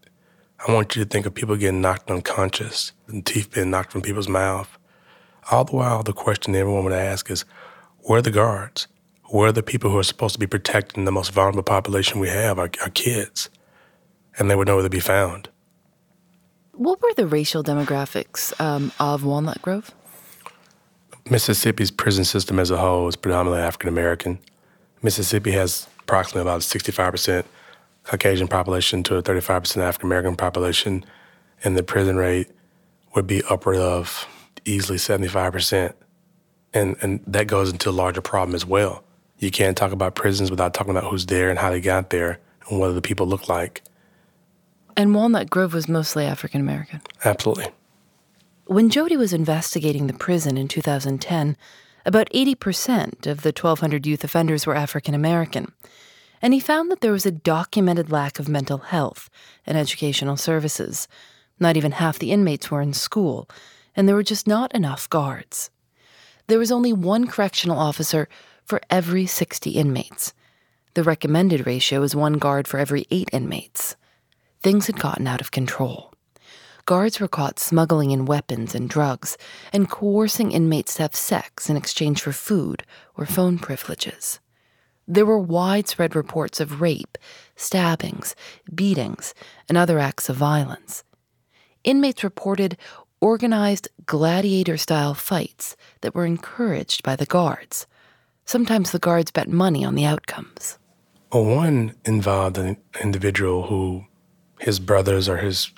I 0.66 0.72
want 0.72 0.94
you 0.94 1.04
to 1.04 1.08
think 1.08 1.26
of 1.26 1.34
people 1.34 1.56
getting 1.56 1.80
knocked 1.80 2.10
unconscious 2.10 2.92
and 3.08 3.24
teeth 3.26 3.52
being 3.52 3.70
knocked 3.70 3.92
from 3.92 4.02
people's 4.02 4.28
mouth. 4.28 4.78
All 5.50 5.64
the 5.64 5.76
while, 5.76 6.02
the 6.02 6.12
question 6.12 6.54
everyone 6.54 6.84
would 6.84 6.92
ask 6.92 7.30
is, 7.30 7.44
where 8.00 8.18
are 8.18 8.22
the 8.22 8.30
guards? 8.30 8.86
Where 9.30 9.48
are 9.48 9.52
the 9.52 9.62
people 9.62 9.90
who 9.90 9.98
are 9.98 10.04
supposed 10.04 10.34
to 10.34 10.38
be 10.38 10.46
protecting 10.46 11.04
the 11.04 11.12
most 11.12 11.32
vulnerable 11.32 11.62
population 11.62 12.20
we 12.20 12.28
have, 12.28 12.58
our, 12.58 12.70
our 12.82 12.90
kids? 12.90 13.50
And 14.38 14.50
they 14.50 14.56
would 14.56 14.66
know 14.66 14.76
where 14.76 14.82
to 14.82 14.90
be 14.90 15.00
found. 15.00 15.48
What 16.72 17.00
were 17.00 17.14
the 17.14 17.26
racial 17.26 17.62
demographics 17.62 18.58
um, 18.60 18.90
of 18.98 19.24
Walnut 19.24 19.62
Grove? 19.62 19.94
Mississippi's 21.30 21.90
prison 21.90 22.24
system 22.24 22.58
as 22.58 22.70
a 22.70 22.76
whole 22.76 23.08
is 23.08 23.16
predominantly 23.16 23.62
African 23.62 23.88
American. 23.88 24.38
Mississippi 25.02 25.52
has 25.52 25.86
approximately 26.00 26.42
about 26.42 26.60
65% 26.60 27.44
Caucasian 28.04 28.48
population 28.48 29.02
to 29.04 29.16
a 29.16 29.22
35% 29.22 29.78
African 29.78 30.08
American 30.08 30.36
population, 30.36 31.04
and 31.62 31.76
the 31.76 31.82
prison 31.82 32.16
rate 32.16 32.50
would 33.14 33.26
be 33.26 33.42
upward 33.48 33.76
of 33.76 34.26
easily 34.64 34.98
75%. 34.98 35.94
And, 36.74 36.96
and 37.00 37.20
that 37.26 37.46
goes 37.46 37.70
into 37.70 37.88
a 37.88 37.92
larger 37.92 38.20
problem 38.20 38.54
as 38.54 38.66
well. 38.66 39.04
You 39.38 39.50
can't 39.50 39.76
talk 39.76 39.92
about 39.92 40.14
prisons 40.14 40.50
without 40.50 40.74
talking 40.74 40.90
about 40.90 41.10
who's 41.10 41.26
there 41.26 41.48
and 41.50 41.58
how 41.58 41.70
they 41.70 41.80
got 41.80 42.10
there 42.10 42.40
and 42.68 42.78
what 42.80 42.92
the 42.92 43.02
people 43.02 43.26
look 43.26 43.48
like. 43.48 43.82
And 44.96 45.14
Walnut 45.14 45.50
Grove 45.50 45.74
was 45.74 45.88
mostly 45.88 46.24
African 46.24 46.60
American? 46.60 47.00
Absolutely. 47.24 47.68
When 48.66 48.90
Jody 48.90 49.16
was 49.16 49.32
investigating 49.32 50.06
the 50.06 50.14
prison 50.14 50.56
in 50.56 50.68
2010, 50.68 51.56
about 52.06 52.30
80% 52.30 53.26
of 53.26 53.42
the 53.42 53.48
1,200 53.48 54.06
youth 54.06 54.24
offenders 54.24 54.66
were 54.66 54.74
African 54.74 55.14
American 55.14 55.72
and 56.44 56.52
he 56.52 56.60
found 56.60 56.90
that 56.90 57.00
there 57.00 57.10
was 57.10 57.24
a 57.24 57.30
documented 57.30 58.12
lack 58.12 58.38
of 58.38 58.50
mental 58.50 58.76
health 58.76 59.30
and 59.66 59.78
educational 59.78 60.36
services. 60.36 61.08
Not 61.58 61.78
even 61.78 61.92
half 61.92 62.18
the 62.18 62.32
inmates 62.32 62.70
were 62.70 62.82
in 62.82 62.92
school, 62.92 63.48
and 63.96 64.06
there 64.06 64.14
were 64.14 64.22
just 64.22 64.46
not 64.46 64.70
enough 64.74 65.08
guards. 65.08 65.70
There 66.46 66.58
was 66.58 66.70
only 66.70 66.92
one 66.92 67.28
correctional 67.28 67.78
officer 67.78 68.28
for 68.62 68.82
every 68.90 69.24
60 69.24 69.70
inmates, 69.70 70.34
The 70.92 71.02
recommended 71.02 71.66
ratio 71.66 72.02
is 72.02 72.14
one 72.14 72.34
guard 72.34 72.68
for 72.68 72.78
every 72.78 73.06
eight 73.10 73.30
inmates. 73.32 73.96
Things 74.64 74.86
had 74.86 74.98
gotten 74.98 75.26
out 75.26 75.42
of 75.42 75.50
control. 75.50 76.10
Guards 76.86 77.20
were 77.20 77.28
caught 77.28 77.58
smuggling 77.58 78.12
in 78.12 78.24
weapons 78.24 78.74
and 78.74 78.88
drugs 78.88 79.36
and 79.74 79.90
coercing 79.90 80.52
inmates 80.52 80.94
to 80.94 81.02
have 81.02 81.14
sex 81.14 81.68
in 81.68 81.76
exchange 81.76 82.22
for 82.22 82.32
food 82.32 82.82
or 83.14 83.26
phone 83.26 83.58
privileges. 83.58 84.40
There 85.06 85.26
were 85.26 85.38
widespread 85.38 86.16
reports 86.16 86.60
of 86.60 86.80
rape, 86.80 87.18
stabbings, 87.56 88.34
beatings, 88.74 89.34
and 89.68 89.76
other 89.76 89.98
acts 89.98 90.30
of 90.30 90.36
violence. 90.36 91.04
Inmates 91.84 92.24
reported 92.24 92.78
organized 93.20 93.88
gladiator 94.06 94.78
style 94.78 95.12
fights 95.12 95.76
that 96.00 96.14
were 96.14 96.24
encouraged 96.24 97.02
by 97.02 97.16
the 97.16 97.26
guards. 97.26 97.86
Sometimes 98.46 98.92
the 98.92 98.98
guards 98.98 99.30
bet 99.30 99.50
money 99.50 99.84
on 99.84 99.94
the 99.94 100.06
outcomes. 100.06 100.78
Well, 101.30 101.44
one 101.44 101.94
involved 102.06 102.56
an 102.56 102.78
individual 103.02 103.66
who 103.66 104.06
his 104.64 104.80
brothers 104.80 105.28
or 105.28 105.36
his 105.36 105.70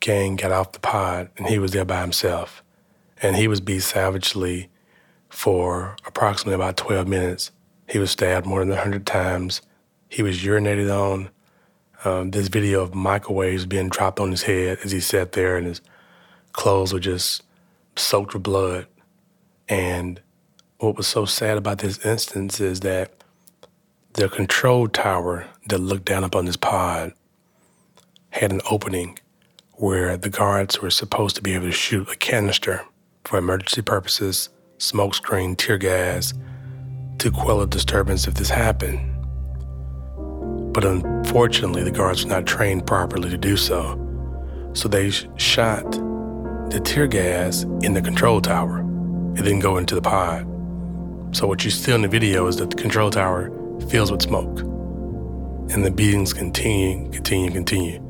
gang 0.00 0.36
got 0.36 0.52
off 0.52 0.72
the 0.72 0.78
pod 0.78 1.30
and 1.38 1.46
he 1.46 1.58
was 1.58 1.70
there 1.70 1.86
by 1.86 2.02
himself. 2.02 2.62
And 3.22 3.36
he 3.36 3.48
was 3.48 3.62
beat 3.62 3.80
savagely 3.80 4.68
for 5.30 5.96
approximately 6.04 6.54
about 6.54 6.76
12 6.76 7.08
minutes. 7.08 7.52
He 7.88 7.98
was 7.98 8.10
stabbed 8.10 8.44
more 8.44 8.60
than 8.60 8.68
100 8.68 9.06
times. 9.06 9.62
He 10.10 10.22
was 10.22 10.42
urinated 10.42 10.94
on. 10.94 11.30
Um, 12.04 12.32
this 12.32 12.48
video 12.48 12.82
of 12.82 12.94
microwaves 12.94 13.64
being 13.64 13.88
dropped 13.88 14.20
on 14.20 14.30
his 14.30 14.42
head 14.42 14.76
as 14.84 14.92
he 14.92 15.00
sat 15.00 15.32
there 15.32 15.56
and 15.56 15.66
his 15.66 15.80
clothes 16.52 16.92
were 16.92 17.00
just 17.00 17.44
soaked 17.96 18.34
with 18.34 18.42
blood. 18.42 18.86
And 19.70 20.20
what 20.80 20.98
was 20.98 21.06
so 21.06 21.24
sad 21.24 21.56
about 21.56 21.78
this 21.78 22.04
instance 22.04 22.60
is 22.60 22.80
that 22.80 23.24
the 24.12 24.28
control 24.28 24.86
tower 24.86 25.46
that 25.68 25.78
looked 25.78 26.04
down 26.04 26.24
upon 26.24 26.44
this 26.44 26.58
pod 26.58 27.14
had 28.34 28.50
an 28.50 28.60
opening 28.68 29.16
where 29.74 30.16
the 30.16 30.28
guards 30.28 30.82
were 30.82 30.90
supposed 30.90 31.36
to 31.36 31.42
be 31.42 31.54
able 31.54 31.66
to 31.66 31.72
shoot 31.72 32.08
a 32.10 32.16
canister 32.16 32.84
for 33.22 33.38
emergency 33.38 33.80
purposes, 33.80 34.48
smoke 34.78 35.14
screen, 35.14 35.54
tear 35.54 35.78
gas, 35.78 36.34
to 37.18 37.30
quell 37.30 37.60
a 37.60 37.66
disturbance 37.66 38.26
if 38.26 38.34
this 38.34 38.50
happened. 38.50 38.98
But 40.72 40.84
unfortunately, 40.84 41.84
the 41.84 41.92
guards 41.92 42.24
were 42.24 42.30
not 42.30 42.44
trained 42.44 42.88
properly 42.88 43.30
to 43.30 43.38
do 43.38 43.56
so. 43.56 44.00
So 44.72 44.88
they 44.88 45.10
sh- 45.10 45.28
shot 45.36 45.88
the 46.70 46.80
tear 46.84 47.06
gas 47.06 47.62
in 47.82 47.94
the 47.94 48.02
control 48.02 48.40
tower. 48.40 48.80
It 49.36 49.42
didn't 49.42 49.60
go 49.60 49.76
into 49.76 49.94
the 49.94 50.02
pod. 50.02 50.42
So 51.36 51.46
what 51.46 51.64
you 51.64 51.70
see 51.70 51.92
in 51.92 52.02
the 52.02 52.08
video 52.08 52.48
is 52.48 52.56
that 52.56 52.70
the 52.70 52.76
control 52.76 53.10
tower 53.10 53.52
fills 53.88 54.10
with 54.10 54.22
smoke. 54.22 54.58
And 55.70 55.84
the 55.84 55.92
beatings 55.92 56.32
continue, 56.32 57.08
continue, 57.12 57.52
continue. 57.52 58.04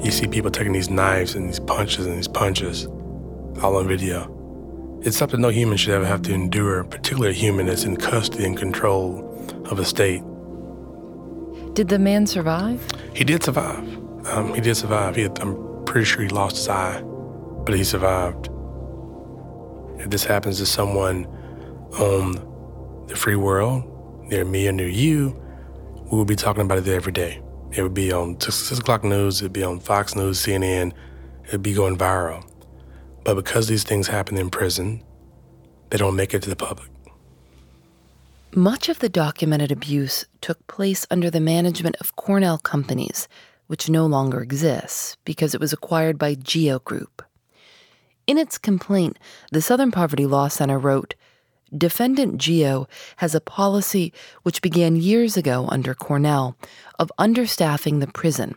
You 0.00 0.12
see 0.12 0.26
people 0.26 0.50
taking 0.50 0.72
these 0.72 0.90
knives 0.90 1.34
and 1.34 1.48
these 1.48 1.58
punches 1.60 2.06
and 2.06 2.16
these 2.16 2.28
punches 2.28 2.86
all 3.62 3.76
on 3.76 3.88
video. 3.88 4.34
It's 5.02 5.16
something 5.16 5.40
no 5.40 5.48
human 5.48 5.76
should 5.76 5.94
ever 5.94 6.06
have 6.06 6.22
to 6.22 6.32
endure, 6.32 6.84
particularly 6.84 7.30
a 7.30 7.32
human 7.32 7.66
that's 7.66 7.84
in 7.84 7.96
custody 7.96 8.44
and 8.44 8.56
control 8.56 9.24
of 9.66 9.78
a 9.78 9.84
state. 9.84 10.22
Did 11.74 11.88
the 11.88 11.98
man 11.98 12.26
survive? 12.26 12.86
He 13.14 13.24
did 13.24 13.42
survive. 13.42 13.86
Um, 14.28 14.54
he 14.54 14.60
did 14.60 14.76
survive. 14.76 15.16
He 15.16 15.22
had, 15.22 15.38
I'm 15.40 15.84
pretty 15.84 16.04
sure 16.04 16.22
he 16.22 16.28
lost 16.28 16.56
his 16.56 16.68
eye, 16.68 17.00
but 17.02 17.74
he 17.74 17.84
survived. 17.84 18.48
If 19.98 20.10
this 20.10 20.24
happens 20.24 20.58
to 20.58 20.66
someone 20.66 21.26
on 21.98 23.06
the 23.08 23.16
free 23.16 23.36
world, 23.36 23.84
near 24.28 24.44
me 24.44 24.68
or 24.68 24.72
near 24.72 24.88
you, 24.88 25.40
we 26.10 26.16
will 26.16 26.24
be 26.24 26.36
talking 26.36 26.62
about 26.62 26.78
it 26.78 26.88
every 26.88 27.12
day. 27.12 27.42
It 27.72 27.82
would 27.82 27.94
be 27.94 28.12
on 28.12 28.40
6 28.40 28.78
o'clock 28.78 29.04
news, 29.04 29.40
it'd 29.40 29.52
be 29.52 29.62
on 29.62 29.78
Fox 29.78 30.16
News, 30.16 30.44
CNN, 30.44 30.92
it'd 31.46 31.62
be 31.62 31.74
going 31.74 31.98
viral. 31.98 32.48
But 33.24 33.34
because 33.34 33.68
these 33.68 33.84
things 33.84 34.08
happen 34.08 34.38
in 34.38 34.48
prison, 34.50 35.04
they 35.90 35.98
don't 35.98 36.16
make 36.16 36.34
it 36.34 36.42
to 36.42 36.50
the 36.50 36.56
public. 36.56 36.90
Much 38.54 38.88
of 38.88 39.00
the 39.00 39.10
documented 39.10 39.70
abuse 39.70 40.24
took 40.40 40.66
place 40.66 41.06
under 41.10 41.30
the 41.30 41.40
management 41.40 41.96
of 42.00 42.16
Cornell 42.16 42.58
Companies, 42.58 43.28
which 43.66 43.90
no 43.90 44.06
longer 44.06 44.40
exists 44.40 45.18
because 45.26 45.54
it 45.54 45.60
was 45.60 45.72
acquired 45.72 46.18
by 46.18 46.34
GEO 46.34 46.78
Group. 46.78 47.22
In 48.26 48.38
its 48.38 48.56
complaint, 48.56 49.18
the 49.52 49.60
Southern 49.60 49.90
Poverty 49.90 50.24
Law 50.24 50.48
Center 50.48 50.78
wrote 50.78 51.14
Defendant 51.76 52.38
Geo 52.38 52.88
has 53.16 53.34
a 53.34 53.40
policy 53.40 54.12
which 54.42 54.62
began 54.62 54.96
years 54.96 55.36
ago 55.36 55.66
under 55.68 55.94
Cornell 55.94 56.56
of 56.98 57.12
understaffing 57.18 58.00
the 58.00 58.06
prison. 58.06 58.54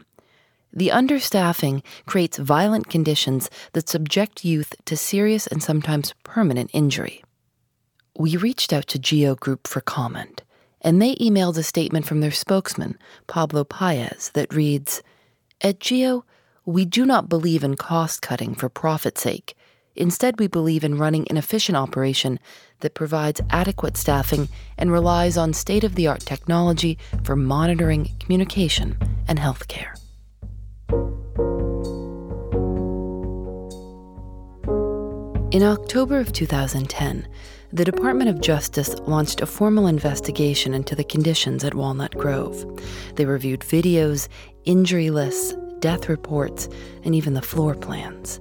The 0.74 0.89
understaffing 0.89 1.84
creates 2.06 2.38
violent 2.38 2.89
conditions 2.89 3.50
that 3.74 3.89
subject 3.89 4.45
youth 4.45 4.74
to 4.86 4.95
serious 4.95 5.45
and 5.45 5.62
sometimes 5.62 6.13
permanent 6.24 6.69
injury. 6.74 7.24
We 8.17 8.38
reached 8.38 8.71
out 8.71 8.88
to 8.88 9.00
Geo 9.00 9.36
Group 9.36 9.67
for 9.67 9.82
comment, 9.82 10.43
and 10.80 11.02
they 11.02 11.15
emailed 11.15 11.58
a 11.58 11.63
statement 11.63 12.06
from 12.06 12.21
their 12.21 12.32
spokesman, 12.32 12.97
Pablo 13.28 13.65
Paez, 13.65 14.32
that 14.34 14.54
reads 14.54 15.04
At 15.60 15.80
Geo, 15.80 16.24
we 16.65 16.86
do 16.86 17.06
not 17.06 17.28
believe 17.28 17.63
in 17.63 17.76
cost 17.76 18.21
cutting 18.21 18.56
for 18.56 18.69
profit's 18.69 19.21
sake. 19.21 19.56
Instead, 19.95 20.39
we 20.39 20.47
believe 20.47 20.86
in 20.86 20.97
running 20.97 21.28
an 21.30 21.36
efficient 21.36 21.76
operation 21.76 22.39
that 22.82 22.94
provides 22.94 23.41
adequate 23.50 23.98
staffing 23.98 24.50
and 24.78 24.91
relies 24.91 25.38
on 25.38 25.54
state 25.54 25.84
of 25.84 25.96
the 25.96 26.08
art 26.08 26.22
technology 26.22 26.98
for 27.24 27.36
monitoring, 27.36 28.12
communication, 28.20 28.98
and 29.28 29.39
healthcare. 29.39 29.96
In 35.52 35.63
October 35.63 36.20
of 36.20 36.32
2010, 36.32 37.28
the 37.74 37.86
Department 37.86 38.30
of 38.30 38.41
Justice 38.41 38.96
launched 39.00 39.41
a 39.41 39.46
formal 39.46 39.88
investigation 39.88 40.74
into 40.74 40.96
the 40.96 41.04
conditions 41.04 41.63
at 41.63 41.74
Walnut 41.74 42.17
Grove. 42.17 42.65
They 43.15 43.26
reviewed 43.26 43.62
videos, 43.62 44.28
injury 44.65 45.10
lists, 45.10 45.56
death 45.80 46.08
reports, 46.08 46.70
and 47.04 47.15
even 47.15 47.34
the 47.34 47.41
floor 47.41 47.76
plans. 47.76 48.39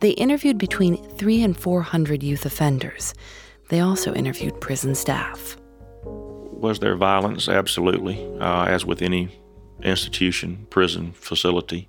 They 0.00 0.10
interviewed 0.10 0.58
between 0.58 1.02
three 1.16 1.42
and 1.42 1.56
400 1.56 2.22
youth 2.22 2.44
offenders. 2.44 3.14
They 3.72 3.80
also 3.80 4.12
interviewed 4.12 4.60
prison 4.60 4.94
staff. 4.94 5.56
Was 6.04 6.80
there 6.80 6.94
violence? 6.94 7.48
Absolutely, 7.48 8.22
uh, 8.38 8.64
as 8.64 8.84
with 8.84 9.00
any 9.00 9.30
institution, 9.82 10.66
prison 10.68 11.12
facility. 11.12 11.88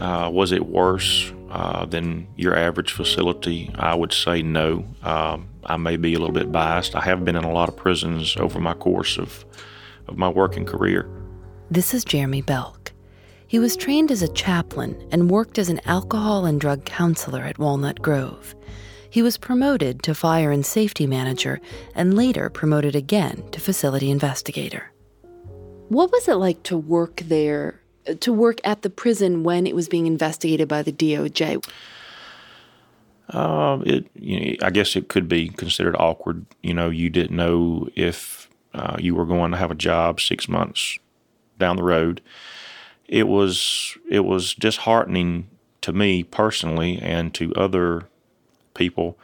Uh, 0.00 0.30
was 0.32 0.50
it 0.50 0.64
worse 0.64 1.30
uh, 1.50 1.84
than 1.84 2.26
your 2.36 2.56
average 2.56 2.90
facility? 2.90 3.70
I 3.74 3.94
would 3.94 4.14
say 4.14 4.40
no. 4.40 4.86
Um, 5.02 5.50
I 5.64 5.76
may 5.76 5.98
be 5.98 6.14
a 6.14 6.18
little 6.18 6.32
bit 6.32 6.50
biased. 6.50 6.96
I 6.96 7.02
have 7.02 7.22
been 7.22 7.36
in 7.36 7.44
a 7.44 7.52
lot 7.52 7.68
of 7.68 7.76
prisons 7.76 8.34
over 8.38 8.58
my 8.58 8.72
course 8.72 9.18
of, 9.18 9.44
of 10.08 10.16
my 10.16 10.30
working 10.30 10.64
career. 10.64 11.06
This 11.70 11.92
is 11.92 12.02
Jeremy 12.06 12.40
Belk. 12.40 12.92
He 13.46 13.58
was 13.58 13.76
trained 13.76 14.10
as 14.10 14.22
a 14.22 14.28
chaplain 14.28 15.06
and 15.12 15.30
worked 15.30 15.58
as 15.58 15.68
an 15.68 15.82
alcohol 15.84 16.46
and 16.46 16.58
drug 16.58 16.86
counselor 16.86 17.42
at 17.42 17.58
Walnut 17.58 18.00
Grove. 18.00 18.54
He 19.14 19.22
was 19.22 19.38
promoted 19.38 20.02
to 20.02 20.12
fire 20.12 20.50
and 20.50 20.66
safety 20.66 21.06
manager 21.06 21.60
and 21.94 22.16
later 22.16 22.50
promoted 22.50 22.96
again 22.96 23.48
to 23.52 23.60
facility 23.60 24.10
investigator. 24.10 24.90
What 25.88 26.10
was 26.10 26.26
it 26.26 26.34
like 26.34 26.64
to 26.64 26.76
work 26.76 27.20
there, 27.26 27.80
to 28.18 28.32
work 28.32 28.58
at 28.64 28.82
the 28.82 28.90
prison 28.90 29.44
when 29.44 29.68
it 29.68 29.76
was 29.76 29.88
being 29.88 30.08
investigated 30.08 30.66
by 30.66 30.82
the 30.82 30.90
DOJ? 30.90 31.64
Uh, 33.28 33.78
it, 33.86 34.08
you 34.16 34.40
know, 34.40 34.56
I 34.66 34.70
guess 34.70 34.96
it 34.96 35.06
could 35.06 35.28
be 35.28 35.48
considered 35.48 35.94
awkward. 35.96 36.44
You 36.64 36.74
know, 36.74 36.90
you 36.90 37.08
didn't 37.08 37.36
know 37.36 37.88
if 37.94 38.50
uh, 38.74 38.96
you 38.98 39.14
were 39.14 39.26
going 39.26 39.52
to 39.52 39.58
have 39.58 39.70
a 39.70 39.76
job 39.76 40.20
six 40.20 40.48
months 40.48 40.98
down 41.56 41.76
the 41.76 41.84
road. 41.84 42.20
It 43.06 43.28
was 43.28 43.96
it 44.10 44.24
was 44.24 44.56
disheartening 44.56 45.50
to 45.82 45.92
me 45.92 46.24
personally 46.24 46.98
and 47.00 47.32
to 47.34 47.54
other 47.54 48.08
people. 48.74 49.18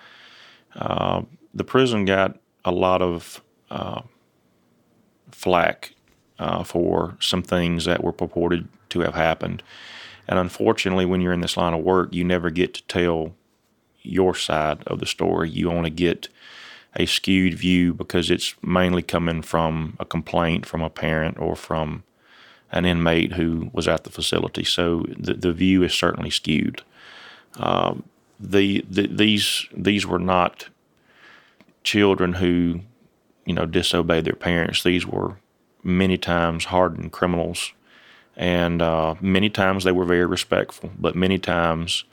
Uh, 0.74 1.22
the 1.52 1.64
prison 1.64 2.04
got 2.04 2.38
a 2.64 2.70
lot 2.70 3.02
of 3.02 3.42
uh, 3.70 4.02
flack 5.30 5.94
uh, 6.38 6.64
for 6.64 7.16
some 7.20 7.42
things 7.42 7.84
that 7.84 8.02
were 8.02 8.12
purported 8.12 8.68
to 8.90 9.00
have 9.00 9.14
happened. 9.14 9.62
And 10.28 10.38
unfortunately, 10.38 11.06
when 11.06 11.20
you're 11.20 11.32
in 11.32 11.40
this 11.40 11.56
line 11.56 11.74
of 11.74 11.84
work, 11.84 12.14
you 12.14 12.24
never 12.24 12.50
get 12.50 12.74
to 12.74 12.82
tell 12.84 13.34
your 14.02 14.34
side 14.34 14.82
of 14.86 15.00
the 15.00 15.06
story. 15.06 15.50
You 15.50 15.70
only 15.70 15.90
get 15.90 16.28
a 16.96 17.06
skewed 17.06 17.54
view 17.54 17.94
because 17.94 18.30
it's 18.30 18.54
mainly 18.62 19.02
coming 19.02 19.42
from 19.42 19.96
a 20.00 20.04
complaint 20.04 20.66
from 20.66 20.82
a 20.82 20.90
parent 20.90 21.38
or 21.38 21.54
from 21.54 22.02
an 22.72 22.84
inmate 22.84 23.32
who 23.32 23.70
was 23.72 23.88
at 23.88 24.04
the 24.04 24.10
facility. 24.10 24.64
So 24.64 25.04
the, 25.16 25.34
the 25.34 25.52
view 25.52 25.82
is 25.82 25.92
certainly 25.92 26.30
skewed. 26.30 26.82
Um, 27.56 28.04
the, 28.40 28.84
the, 28.88 29.06
these 29.06 29.66
these 29.72 30.06
were 30.06 30.18
not 30.18 30.68
children 31.84 32.34
who 32.34 32.80
you 33.44 33.52
know 33.52 33.66
disobeyed 33.66 34.24
their 34.24 34.34
parents. 34.34 34.82
These 34.82 35.06
were 35.06 35.36
many 35.82 36.16
times 36.16 36.66
hardened 36.66 37.12
criminals, 37.12 37.72
and 38.36 38.80
uh, 38.80 39.14
many 39.20 39.50
times 39.50 39.84
they 39.84 39.92
were 39.92 40.04
very 40.04 40.26
respectful, 40.26 40.90
but 40.98 41.14
many 41.14 41.38
times 41.38 42.04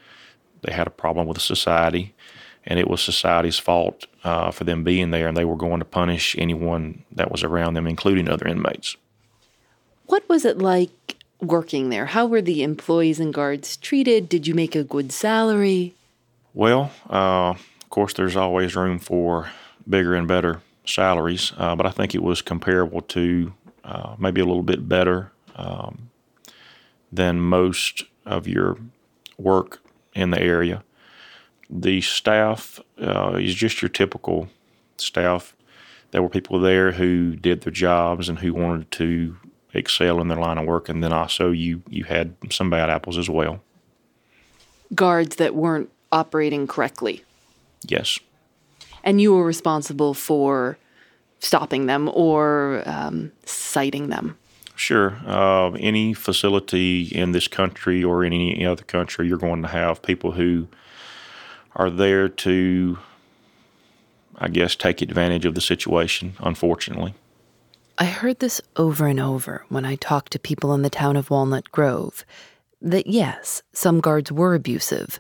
they 0.62 0.74
had 0.74 0.88
a 0.88 0.92
problem 0.92 1.28
with 1.28 1.42
society, 1.42 2.13
and 2.66 2.80
it 2.80 2.90
was 2.90 3.02
society's 3.02 3.60
fault 3.60 4.06
uh, 4.24 4.52
for 4.52 4.66
them 4.66 4.84
being 4.84 5.12
there, 5.12 5.28
and 5.28 5.38
they 5.38 5.46
were 5.46 5.56
going 5.56 5.80
to 5.80 5.86
punish 5.86 6.36
anyone 6.38 7.04
that 7.12 7.32
was 7.32 7.44
around 7.44 7.74
them, 7.74 7.88
including 7.88 8.28
other 8.28 8.48
inmates. 8.48 8.98
What 10.08 10.28
was 10.28 10.46
it 10.46 10.58
like 10.58 11.16
working 11.42 11.90
there? 11.90 12.08
How 12.08 12.26
were 12.26 12.42
the 12.42 12.63
employees 12.63 13.20
and 13.20 13.34
guards 13.34 13.78
treated? 13.78 14.28
Did 14.28 14.48
you 14.48 14.54
make 14.54 14.76
a 14.76 14.84
good 14.84 15.12
salary? 15.12 15.94
Well, 16.58 16.89
uh, 17.08 17.52
of 17.52 17.89
course, 17.91 18.13
there's 18.13 18.36
always 18.36 18.76
room 18.76 18.98
for 18.98 19.52
bigger 19.88 20.15
and 20.15 20.28
better 20.28 20.63
salaries, 20.86 21.54
uh, 21.56 21.76
but 21.76 21.86
I 21.86 21.91
think 21.91 22.15
it 22.15 22.24
was 22.24 22.41
comparable 22.41 23.02
to 23.02 23.54
uh, 23.84 24.15
maybe 24.17 24.41
a 24.41 24.46
little 24.46 24.63
bit 24.63 24.89
better 24.89 25.32
um, 25.56 26.10
than 27.12 27.39
most 27.39 28.06
of 28.26 28.48
your 28.48 28.76
work 29.38 29.84
in 30.15 30.32
the 30.32 30.41
area. 30.41 30.84
The 31.70 32.02
staff 32.02 32.80
uh, 33.00 33.38
is 33.39 33.54
just 33.54 33.84
your 33.84 33.89
typical 33.89 34.50
staff. 34.98 35.56
There 36.10 36.24
were 36.24 36.30
people 36.30 36.60
there 36.60 36.93
who 36.93 37.36
did 37.36 37.62
their 37.62 37.72
jobs 37.72 38.30
and 38.30 38.39
who 38.39 38.52
wanted 38.56 38.89
to 38.93 39.38
excel 39.76 40.20
in 40.22 40.28
their 40.28 40.39
line 40.39 40.58
of 40.58 40.65
work, 40.65 40.89
and 40.89 41.04
then 41.04 41.13
also 41.13 41.52
you 41.52 41.84
you 41.88 42.06
had 42.06 42.36
some 42.50 42.72
bad 42.72 42.89
apples 42.89 43.20
as 43.20 43.30
well. 43.30 43.62
Guards 44.96 45.36
that 45.36 45.54
weren't 45.54 45.91
operating 46.12 46.67
correctly. 46.67 47.24
Yes. 47.84 48.20
And 49.04 49.22
you 49.22 49.34
were 49.34 49.46
responsible 49.46 50.13
for 50.13 50.78
stopping 51.39 51.86
them 51.86 52.10
or 52.13 52.84
um, 52.86 53.32
citing 53.46 54.10
them. 54.10 54.38
Sure. 54.76 55.17
Uh, 55.26 55.72
any 55.72 56.13
facility 56.13 57.04
in 57.04 57.32
this 57.32 57.48
country 57.48 58.04
or 58.04 58.24
in 58.24 58.34
any 58.34 58.65
other 58.65 58.84
country, 58.84 59.28
you're 59.28 59.38
going 59.38 59.63
to 59.63 59.67
have 59.67 60.02
people 60.02 60.34
who 60.34 60.67
are 61.76 61.89
there 61.89 62.30
to, 62.30 63.00
I 64.36 64.50
guess, 64.50 64.76
take 64.76 65.02
advantage 65.02 65.46
of 65.46 65.56
the 65.56 65.62
situation, 65.62 66.34
unfortunately. 66.39 67.15
I 67.98 68.06
heard 68.06 68.39
this 68.39 68.62
over 68.76 69.08
and 69.08 69.20
over 69.20 69.65
when 69.70 69.84
I 69.84 69.96
talked 69.96 70.32
to 70.34 70.39
people 70.39 70.74
in 70.76 70.84
the 70.84 70.89
town 70.89 71.15
of 71.15 71.32
Walnut 71.32 71.72
Grove 71.72 72.24
that 72.80 73.08
yes, 73.08 73.63
some 73.74 74.00
guards 74.00 74.32
were 74.32 74.54
abusive, 74.54 75.20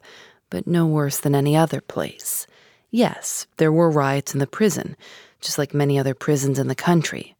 but 0.49 0.67
no 0.67 0.85
worse 0.85 1.19
than 1.19 1.35
any 1.35 1.55
other 1.55 1.81
place. 1.81 2.47
Yes, 2.91 3.47
there 3.57 3.71
were 3.71 3.89
riots 3.89 4.33
in 4.33 4.39
the 4.39 4.47
prison, 4.47 4.95
just 5.41 5.57
like 5.57 5.73
many 5.73 5.99
other 5.99 6.13
prisons 6.13 6.59
in 6.59 6.67
the 6.67 6.75
country. 6.75 7.35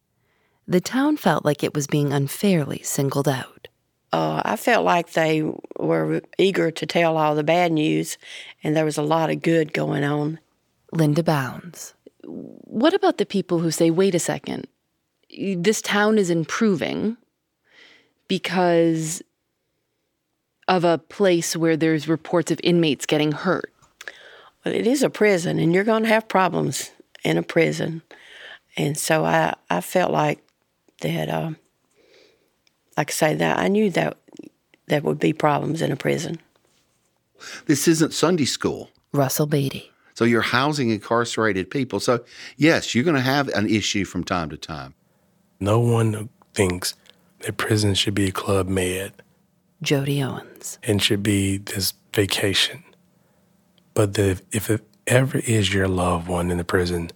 The 0.66 0.80
town 0.80 1.16
felt 1.16 1.44
like 1.44 1.64
it 1.64 1.74
was 1.74 1.86
being 1.86 2.12
unfairly 2.12 2.82
singled 2.82 3.28
out. 3.28 3.68
Uh, 4.12 4.42
I 4.44 4.56
felt 4.56 4.84
like 4.84 5.12
they 5.12 5.42
were 5.78 6.22
eager 6.38 6.70
to 6.70 6.86
tell 6.86 7.16
all 7.16 7.34
the 7.34 7.42
bad 7.42 7.72
news, 7.72 8.18
and 8.62 8.76
there 8.76 8.84
was 8.84 8.98
a 8.98 9.02
lot 9.02 9.30
of 9.30 9.42
good 9.42 9.72
going 9.72 10.04
on. 10.04 10.38
Linda 10.92 11.22
Bounds. 11.22 11.94
What 12.24 12.94
about 12.94 13.18
the 13.18 13.26
people 13.26 13.58
who 13.58 13.70
say, 13.70 13.90
wait 13.90 14.14
a 14.14 14.18
second, 14.18 14.66
this 15.56 15.82
town 15.82 16.18
is 16.18 16.30
improving 16.30 17.16
because 18.28 19.22
of 20.68 20.84
a 20.84 20.98
place 20.98 21.56
where 21.56 21.76
there's 21.76 22.06
reports 22.06 22.50
of 22.50 22.60
inmates 22.62 23.06
getting 23.06 23.32
hurt? 23.32 23.72
Well, 24.64 24.74
it 24.74 24.86
is 24.86 25.02
a 25.02 25.10
prison, 25.10 25.58
and 25.58 25.72
you're 25.72 25.84
going 25.84 26.02
to 26.02 26.08
have 26.08 26.28
problems 26.28 26.92
in 27.24 27.38
a 27.38 27.42
prison. 27.42 28.02
And 28.76 28.96
so 28.96 29.24
I, 29.24 29.54
I 29.70 29.80
felt 29.80 30.12
like 30.12 30.40
that, 31.00 31.28
uh, 31.28 31.50
like 32.96 33.10
I 33.10 33.12
say, 33.12 33.34
that 33.34 33.58
I 33.58 33.68
knew 33.68 33.90
that 33.90 34.16
there 34.86 35.00
would 35.00 35.18
be 35.18 35.32
problems 35.32 35.82
in 35.82 35.90
a 35.90 35.96
prison. 35.96 36.38
This 37.66 37.88
isn't 37.88 38.12
Sunday 38.12 38.44
school. 38.44 38.90
Russell 39.12 39.46
Beatty. 39.46 39.90
So 40.14 40.24
you're 40.24 40.42
housing 40.42 40.90
incarcerated 40.90 41.70
people. 41.70 42.00
So, 42.00 42.24
yes, 42.56 42.94
you're 42.94 43.04
going 43.04 43.16
to 43.16 43.22
have 43.22 43.48
an 43.48 43.68
issue 43.68 44.04
from 44.04 44.24
time 44.24 44.50
to 44.50 44.56
time. 44.56 44.94
No 45.60 45.78
one 45.78 46.28
thinks 46.54 46.94
that 47.40 47.56
prison 47.56 47.94
should 47.94 48.14
be 48.14 48.28
a 48.28 48.32
club 48.32 48.68
med. 48.68 49.12
Jody 49.82 50.22
Owens. 50.22 50.78
And 50.82 51.02
should 51.02 51.22
be 51.22 51.58
this 51.58 51.94
vacation. 52.12 52.82
But 53.94 54.14
the, 54.14 54.40
if 54.52 54.70
it 54.70 54.84
ever 55.06 55.38
is 55.38 55.72
your 55.72 55.88
loved 55.88 56.28
one 56.28 56.50
in 56.50 56.58
the 56.58 56.64
prison, 56.64 57.10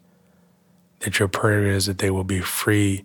that 1.00 1.18
your 1.18 1.28
prayer 1.28 1.66
is 1.66 1.86
that 1.86 1.98
they 1.98 2.10
will 2.10 2.24
be 2.24 2.40
free 2.40 3.04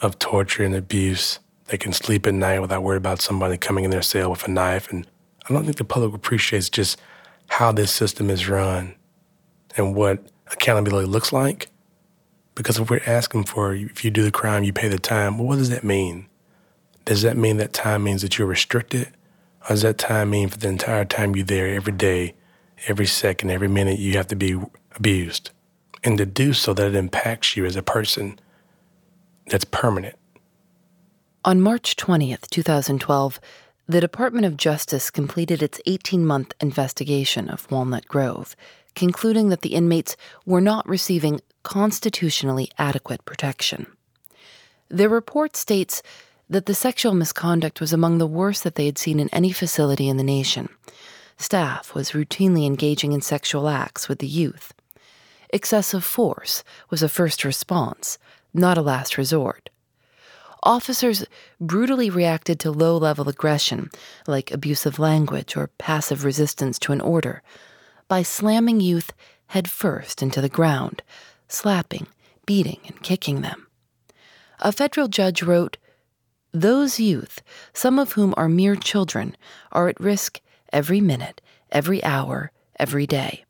of 0.00 0.18
torture 0.18 0.64
and 0.64 0.74
abuse. 0.74 1.40
They 1.66 1.78
can 1.78 1.92
sleep 1.92 2.26
at 2.26 2.34
night 2.34 2.60
without 2.60 2.82
worrying 2.82 2.98
about 2.98 3.20
somebody 3.20 3.56
coming 3.56 3.84
in 3.84 3.90
their 3.90 4.02
cell 4.02 4.30
with 4.30 4.46
a 4.46 4.50
knife. 4.50 4.90
And 4.90 5.06
I 5.48 5.52
don't 5.52 5.64
think 5.64 5.76
the 5.76 5.84
public 5.84 6.14
appreciates 6.14 6.68
just 6.68 7.00
how 7.48 7.72
this 7.72 7.90
system 7.90 8.30
is 8.30 8.48
run 8.48 8.94
and 9.76 9.94
what 9.94 10.24
accountability 10.52 11.08
looks 11.08 11.32
like. 11.32 11.68
Because 12.54 12.78
if 12.78 12.88
we're 12.88 13.02
asking 13.06 13.44
for, 13.44 13.74
if 13.74 14.04
you 14.04 14.10
do 14.10 14.22
the 14.22 14.30
crime, 14.30 14.62
you 14.62 14.72
pay 14.72 14.88
the 14.88 14.98
time, 14.98 15.38
well, 15.38 15.48
what 15.48 15.56
does 15.56 15.70
that 15.70 15.82
mean? 15.82 16.28
Does 17.04 17.22
that 17.22 17.36
mean 17.36 17.58
that 17.58 17.72
time 17.72 18.04
means 18.04 18.22
that 18.22 18.38
you're 18.38 18.48
restricted? 18.48 19.08
Or 19.62 19.68
does 19.70 19.82
that 19.82 19.98
time 19.98 20.30
mean 20.30 20.48
for 20.48 20.58
the 20.58 20.68
entire 20.68 21.04
time 21.04 21.36
you're 21.36 21.44
there 21.44 21.68
every 21.68 21.92
day, 21.92 22.34
every 22.86 23.06
second, 23.06 23.50
every 23.50 23.68
minute, 23.68 23.98
you 23.98 24.16
have 24.16 24.28
to 24.28 24.36
be 24.36 24.58
abused? 24.96 25.50
And 26.02 26.18
to 26.18 26.26
do 26.26 26.52
so 26.52 26.74
that 26.74 26.86
it 26.88 26.94
impacts 26.94 27.56
you 27.56 27.64
as 27.64 27.76
a 27.76 27.82
person 27.82 28.38
that's 29.46 29.64
permanent. 29.64 30.16
On 31.44 31.60
March 31.60 31.96
20th, 31.96 32.48
2012, 32.48 33.40
the 33.86 34.00
Department 34.00 34.46
of 34.46 34.56
Justice 34.56 35.10
completed 35.10 35.62
its 35.62 35.80
18 35.84 36.24
month 36.24 36.54
investigation 36.60 37.50
of 37.50 37.70
Walnut 37.70 38.08
Grove, 38.08 38.56
concluding 38.94 39.50
that 39.50 39.60
the 39.60 39.74
inmates 39.74 40.16
were 40.46 40.60
not 40.60 40.88
receiving 40.88 41.40
constitutionally 41.62 42.70
adequate 42.78 43.24
protection. 43.26 43.86
Their 44.88 45.10
report 45.10 45.56
states 45.56 46.02
that 46.48 46.66
the 46.66 46.74
sexual 46.74 47.14
misconduct 47.14 47.80
was 47.80 47.92
among 47.92 48.18
the 48.18 48.26
worst 48.26 48.64
that 48.64 48.74
they 48.74 48.86
had 48.86 48.98
seen 48.98 49.18
in 49.18 49.28
any 49.30 49.52
facility 49.52 50.08
in 50.08 50.16
the 50.16 50.22
nation. 50.22 50.68
Staff 51.36 51.94
was 51.94 52.12
routinely 52.12 52.66
engaging 52.66 53.12
in 53.12 53.20
sexual 53.20 53.68
acts 53.68 54.08
with 54.08 54.18
the 54.18 54.26
youth. 54.26 54.72
Excessive 55.50 56.04
force 56.04 56.62
was 56.90 57.02
a 57.02 57.08
first 57.08 57.44
response, 57.44 58.18
not 58.52 58.78
a 58.78 58.82
last 58.82 59.18
resort. 59.18 59.70
Officers 60.62 61.26
brutally 61.60 62.08
reacted 62.08 62.58
to 62.60 62.70
low 62.70 62.96
level 62.96 63.28
aggression, 63.28 63.90
like 64.26 64.50
abusive 64.50 64.98
language 64.98 65.56
or 65.56 65.70
passive 65.78 66.24
resistance 66.24 66.78
to 66.78 66.92
an 66.92 67.00
order, 67.00 67.42
by 68.08 68.22
slamming 68.22 68.80
youth 68.80 69.12
headfirst 69.48 70.22
into 70.22 70.40
the 70.40 70.48
ground, 70.48 71.02
slapping, 71.48 72.06
beating, 72.46 72.80
and 72.86 73.02
kicking 73.02 73.42
them. 73.42 73.66
A 74.60 74.72
federal 74.72 75.08
judge 75.08 75.42
wrote 75.42 75.76
Those 76.54 77.00
youth, 77.00 77.42
some 77.72 77.98
of 77.98 78.12
whom 78.12 78.32
are 78.36 78.48
mere 78.48 78.76
children, 78.76 79.36
are 79.72 79.88
at 79.88 79.98
risk 79.98 80.40
every 80.72 81.00
minute, 81.00 81.40
every 81.72 82.02
hour, 82.04 82.52
every 82.78 83.08
day, 83.08 83.44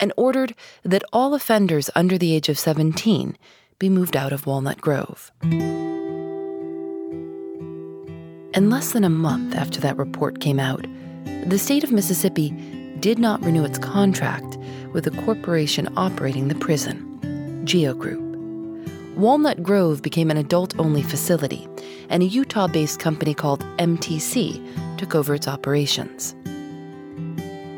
and 0.00 0.12
ordered 0.16 0.56
that 0.82 1.04
all 1.12 1.34
offenders 1.34 1.88
under 1.94 2.18
the 2.18 2.34
age 2.34 2.48
of 2.48 2.58
17 2.58 3.38
be 3.78 3.88
moved 3.88 4.16
out 4.16 4.32
of 4.32 4.44
Walnut 4.44 4.80
Grove. 4.80 5.30
And 8.52 8.70
less 8.70 8.90
than 8.90 9.04
a 9.04 9.08
month 9.08 9.54
after 9.54 9.80
that 9.80 9.96
report 9.96 10.40
came 10.40 10.58
out, 10.58 10.84
the 11.46 11.60
state 11.60 11.84
of 11.84 11.92
Mississippi 11.92 12.50
did 12.98 13.20
not 13.20 13.40
renew 13.44 13.64
its 13.64 13.78
contract 13.78 14.58
with 14.92 15.04
the 15.04 15.12
corporation 15.22 15.88
operating 15.96 16.48
the 16.48 16.56
prison, 16.56 17.64
Geo 17.64 17.94
Group. 17.94 18.26
Walnut 19.16 19.62
Grove 19.62 20.02
became 20.02 20.30
an 20.30 20.36
adult 20.36 20.76
only 20.78 21.02
facility, 21.02 21.68
and 22.10 22.22
a 22.22 22.26
Utah 22.26 22.66
based 22.66 23.00
company 23.00 23.32
called 23.32 23.64
MTC 23.78 24.98
took 24.98 25.14
over 25.14 25.34
its 25.34 25.48
operations. 25.48 26.34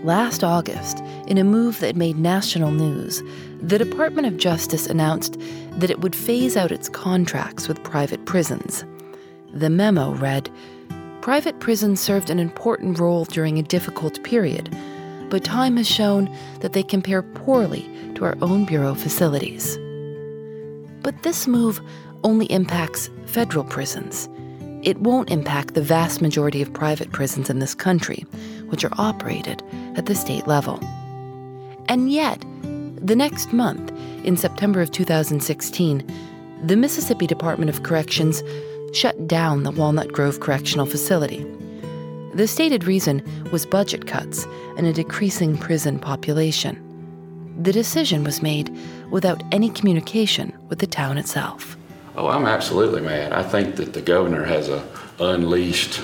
Last 0.02 0.42
August, 0.42 0.98
in 1.28 1.38
a 1.38 1.44
move 1.44 1.78
that 1.78 1.94
made 1.94 2.18
national 2.18 2.72
news, 2.72 3.22
the 3.60 3.78
Department 3.78 4.26
of 4.26 4.36
Justice 4.36 4.88
announced 4.88 5.38
that 5.70 5.90
it 5.90 6.00
would 6.00 6.16
phase 6.16 6.56
out 6.56 6.72
its 6.72 6.88
contracts 6.88 7.68
with 7.68 7.84
private 7.84 8.24
prisons. 8.24 8.84
The 9.54 9.70
memo 9.70 10.14
read 10.14 10.50
Private 11.20 11.60
prisons 11.60 12.00
served 12.00 12.30
an 12.30 12.40
important 12.40 12.98
role 12.98 13.24
during 13.26 13.56
a 13.56 13.62
difficult 13.62 14.20
period, 14.24 14.76
but 15.30 15.44
time 15.44 15.76
has 15.76 15.88
shown 15.88 16.28
that 16.58 16.72
they 16.72 16.82
compare 16.82 17.22
poorly 17.22 17.88
to 18.16 18.24
our 18.24 18.36
own 18.42 18.64
Bureau 18.64 18.96
facilities. 18.96 19.78
But 21.02 21.22
this 21.22 21.46
move 21.46 21.80
only 22.24 22.46
impacts 22.46 23.10
federal 23.26 23.64
prisons. 23.64 24.28
It 24.82 24.98
won't 25.00 25.30
impact 25.30 25.74
the 25.74 25.82
vast 25.82 26.20
majority 26.20 26.60
of 26.60 26.72
private 26.72 27.12
prisons 27.12 27.48
in 27.48 27.60
this 27.60 27.74
country, 27.74 28.26
which 28.68 28.84
are 28.84 28.92
operated 28.98 29.62
at 29.96 30.06
the 30.06 30.14
state 30.14 30.46
level. 30.46 30.80
And 31.88 32.10
yet, 32.10 32.44
the 32.96 33.16
next 33.16 33.52
month, 33.52 33.92
in 34.24 34.36
September 34.36 34.80
of 34.80 34.90
2016, 34.90 36.04
the 36.64 36.76
Mississippi 36.76 37.26
Department 37.26 37.68
of 37.68 37.82
Corrections 37.82 38.42
shut 38.92 39.26
down 39.26 39.62
the 39.62 39.70
Walnut 39.70 40.12
Grove 40.12 40.40
Correctional 40.40 40.86
Facility. 40.86 41.44
The 42.34 42.46
stated 42.46 42.84
reason 42.84 43.22
was 43.50 43.66
budget 43.66 44.06
cuts 44.06 44.46
and 44.76 44.86
a 44.86 44.92
decreasing 44.92 45.58
prison 45.58 45.98
population. 45.98 46.78
The 47.62 47.72
decision 47.72 48.24
was 48.24 48.42
made 48.42 48.74
without 49.10 49.42
any 49.52 49.70
communication 49.70 50.56
with 50.68 50.78
the 50.78 50.86
town 50.86 51.18
itself. 51.18 51.76
Oh, 52.14 52.28
I'm 52.28 52.46
absolutely 52.46 53.00
mad. 53.00 53.32
I 53.32 53.42
think 53.42 53.76
that 53.76 53.94
the 53.94 54.02
governor 54.02 54.44
has 54.44 54.68
a 54.68 54.86
unleashed 55.18 56.00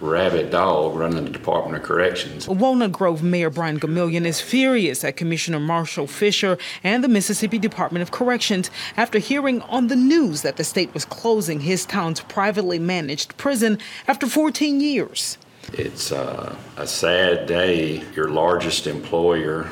rabid 0.00 0.50
dog 0.50 0.94
running 0.94 1.24
the 1.24 1.30
Department 1.30 1.76
of 1.76 1.82
Corrections. 1.82 2.46
Walnut 2.46 2.92
Grove 2.92 3.22
Mayor 3.22 3.50
Brian 3.50 3.80
Gamillion 3.80 4.24
is 4.26 4.40
furious 4.40 5.02
at 5.02 5.16
Commissioner 5.16 5.58
Marshall 5.58 6.06
Fisher 6.06 6.56
and 6.84 7.02
the 7.02 7.08
Mississippi 7.08 7.58
Department 7.58 8.02
of 8.02 8.10
Corrections 8.10 8.70
after 8.96 9.18
hearing 9.18 9.60
on 9.62 9.88
the 9.88 9.96
news 9.96 10.42
that 10.42 10.56
the 10.56 10.64
state 10.64 10.92
was 10.94 11.04
closing 11.04 11.60
his 11.60 11.84
town's 11.84 12.20
privately 12.20 12.78
managed 12.78 13.36
prison 13.38 13.78
after 14.06 14.26
14 14.26 14.80
years. 14.80 15.38
It's 15.72 16.12
uh, 16.12 16.56
a 16.76 16.86
sad 16.86 17.46
day. 17.46 18.02
Your 18.14 18.28
largest 18.28 18.86
employer 18.86 19.68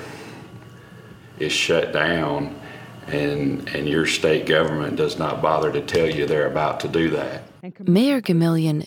is 1.38 1.52
shut 1.52 1.92
down, 1.92 2.58
and, 3.08 3.68
and 3.68 3.88
your 3.88 4.06
state 4.06 4.46
government 4.46 4.96
does 4.96 5.18
not 5.18 5.42
bother 5.42 5.72
to 5.72 5.80
tell 5.80 6.08
you 6.08 6.26
they're 6.26 6.50
about 6.50 6.80
to 6.80 6.88
do 6.88 7.10
that. 7.10 7.42
Mayor 7.86 8.20
Gamillion 8.20 8.86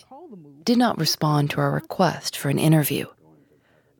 did 0.64 0.78
not 0.78 0.98
respond 0.98 1.50
to 1.50 1.60
our 1.60 1.70
request 1.70 2.36
for 2.36 2.48
an 2.48 2.58
interview. 2.58 3.06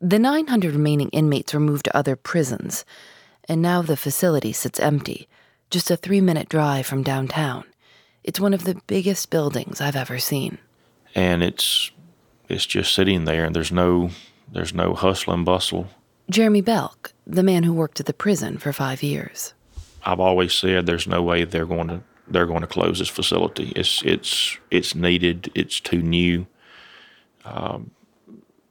The 0.00 0.18
900 0.18 0.72
remaining 0.72 1.10
inmates 1.10 1.52
were 1.52 1.60
moved 1.60 1.84
to 1.84 1.96
other 1.96 2.16
prisons, 2.16 2.84
and 3.48 3.60
now 3.60 3.82
the 3.82 3.96
facility 3.96 4.52
sits 4.52 4.80
empty, 4.80 5.28
just 5.70 5.90
a 5.90 5.96
three 5.96 6.20
minute 6.20 6.48
drive 6.48 6.86
from 6.86 7.02
downtown. 7.02 7.64
It's 8.24 8.40
one 8.40 8.54
of 8.54 8.64
the 8.64 8.80
biggest 8.86 9.30
buildings 9.30 9.80
I've 9.80 9.96
ever 9.96 10.18
seen. 10.18 10.58
And 11.14 11.42
it's 11.42 11.90
it's 12.48 12.66
just 12.66 12.94
sitting 12.94 13.24
there, 13.24 13.44
and 13.44 13.54
there's 13.54 13.72
no 13.72 14.10
there's 14.52 14.74
no 14.74 14.94
hustle 14.94 15.32
and 15.34 15.44
bustle. 15.44 15.88
Jeremy 16.30 16.60
Belk, 16.60 17.12
the 17.26 17.42
man 17.42 17.62
who 17.64 17.72
worked 17.72 18.00
at 18.00 18.06
the 18.06 18.12
prison 18.12 18.58
for 18.58 18.72
five 18.72 19.02
years. 19.02 19.54
I've 20.04 20.20
always 20.20 20.54
said 20.54 20.86
there's 20.86 21.06
no 21.06 21.22
way 21.22 21.44
they're 21.44 21.66
going 21.66 21.88
to 21.88 22.02
they're 22.28 22.46
going 22.46 22.60
to 22.60 22.66
close 22.66 22.98
this 22.98 23.08
facility. 23.08 23.72
It's 23.76 24.02
it's 24.04 24.58
it's 24.70 24.94
needed. 24.94 25.50
It's 25.54 25.80
too 25.80 26.00
new. 26.00 26.46
Um, 27.44 27.90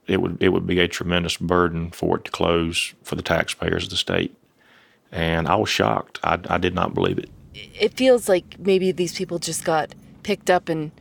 it 0.07 0.21
would 0.21 0.41
it 0.41 0.49
would 0.49 0.65
be 0.65 0.79
a 0.79 0.87
tremendous 0.87 1.37
burden 1.37 1.91
for 1.91 2.17
it 2.17 2.25
to 2.25 2.31
close 2.31 2.93
for 3.03 3.15
the 3.15 3.21
taxpayers 3.21 3.85
of 3.85 3.89
the 3.89 3.97
state. 3.97 4.35
And 5.11 5.47
I 5.47 5.55
was 5.55 5.69
shocked. 5.69 6.19
I, 6.23 6.39
I 6.49 6.57
did 6.57 6.75
not 6.75 6.93
believe 6.93 7.17
it. 7.17 7.29
It 7.53 7.93
feels 7.93 8.29
like 8.29 8.59
maybe 8.59 8.91
these 8.91 9.15
people 9.15 9.39
just 9.39 9.65
got 9.65 9.93
picked 10.23 10.49
up 10.49 10.69
and 10.69 10.91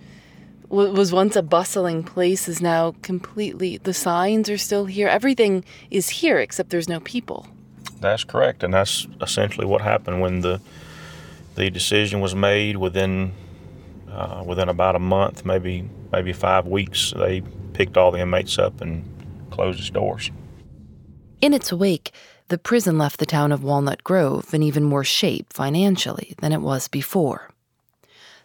what 0.68 0.92
was 0.92 1.12
once 1.12 1.36
a 1.36 1.42
bustling 1.42 2.02
place 2.02 2.48
is 2.48 2.60
now 2.60 2.94
completely. 3.02 3.78
The 3.78 3.94
signs 3.94 4.50
are 4.50 4.58
still 4.58 4.84
here. 4.84 5.08
Everything 5.08 5.64
is 5.90 6.08
here 6.10 6.38
except 6.38 6.70
there's 6.70 6.88
no 6.88 7.00
people. 7.00 7.46
That's 8.00 8.24
correct, 8.24 8.62
and 8.62 8.72
that's 8.72 9.06
essentially 9.20 9.66
what 9.66 9.80
happened 9.80 10.20
when 10.20 10.40
the 10.40 10.60
the 11.54 11.70
decision 11.70 12.20
was 12.20 12.34
made 12.34 12.76
within 12.76 13.32
uh, 14.10 14.44
within 14.46 14.68
about 14.68 14.94
a 14.94 15.00
month, 15.00 15.44
maybe 15.44 15.88
maybe 16.12 16.32
five 16.32 16.66
weeks. 16.66 17.12
They 17.16 17.42
picked 17.72 17.96
all 17.96 18.10
the 18.10 18.20
inmates 18.20 18.58
up 18.58 18.80
and 18.80 19.04
closed 19.50 19.80
its 19.80 19.90
doors. 19.90 20.30
In 21.40 21.54
its 21.54 21.72
wake, 21.72 22.12
the 22.48 22.58
prison 22.58 22.98
left 22.98 23.20
the 23.20 23.26
town 23.26 23.52
of 23.52 23.62
Walnut 23.62 24.02
Grove 24.02 24.54
in 24.54 24.62
even 24.62 24.84
more 24.84 25.04
shape 25.04 25.52
financially 25.52 26.34
than 26.40 26.52
it 26.52 26.62
was 26.62 26.88
before. 26.88 27.50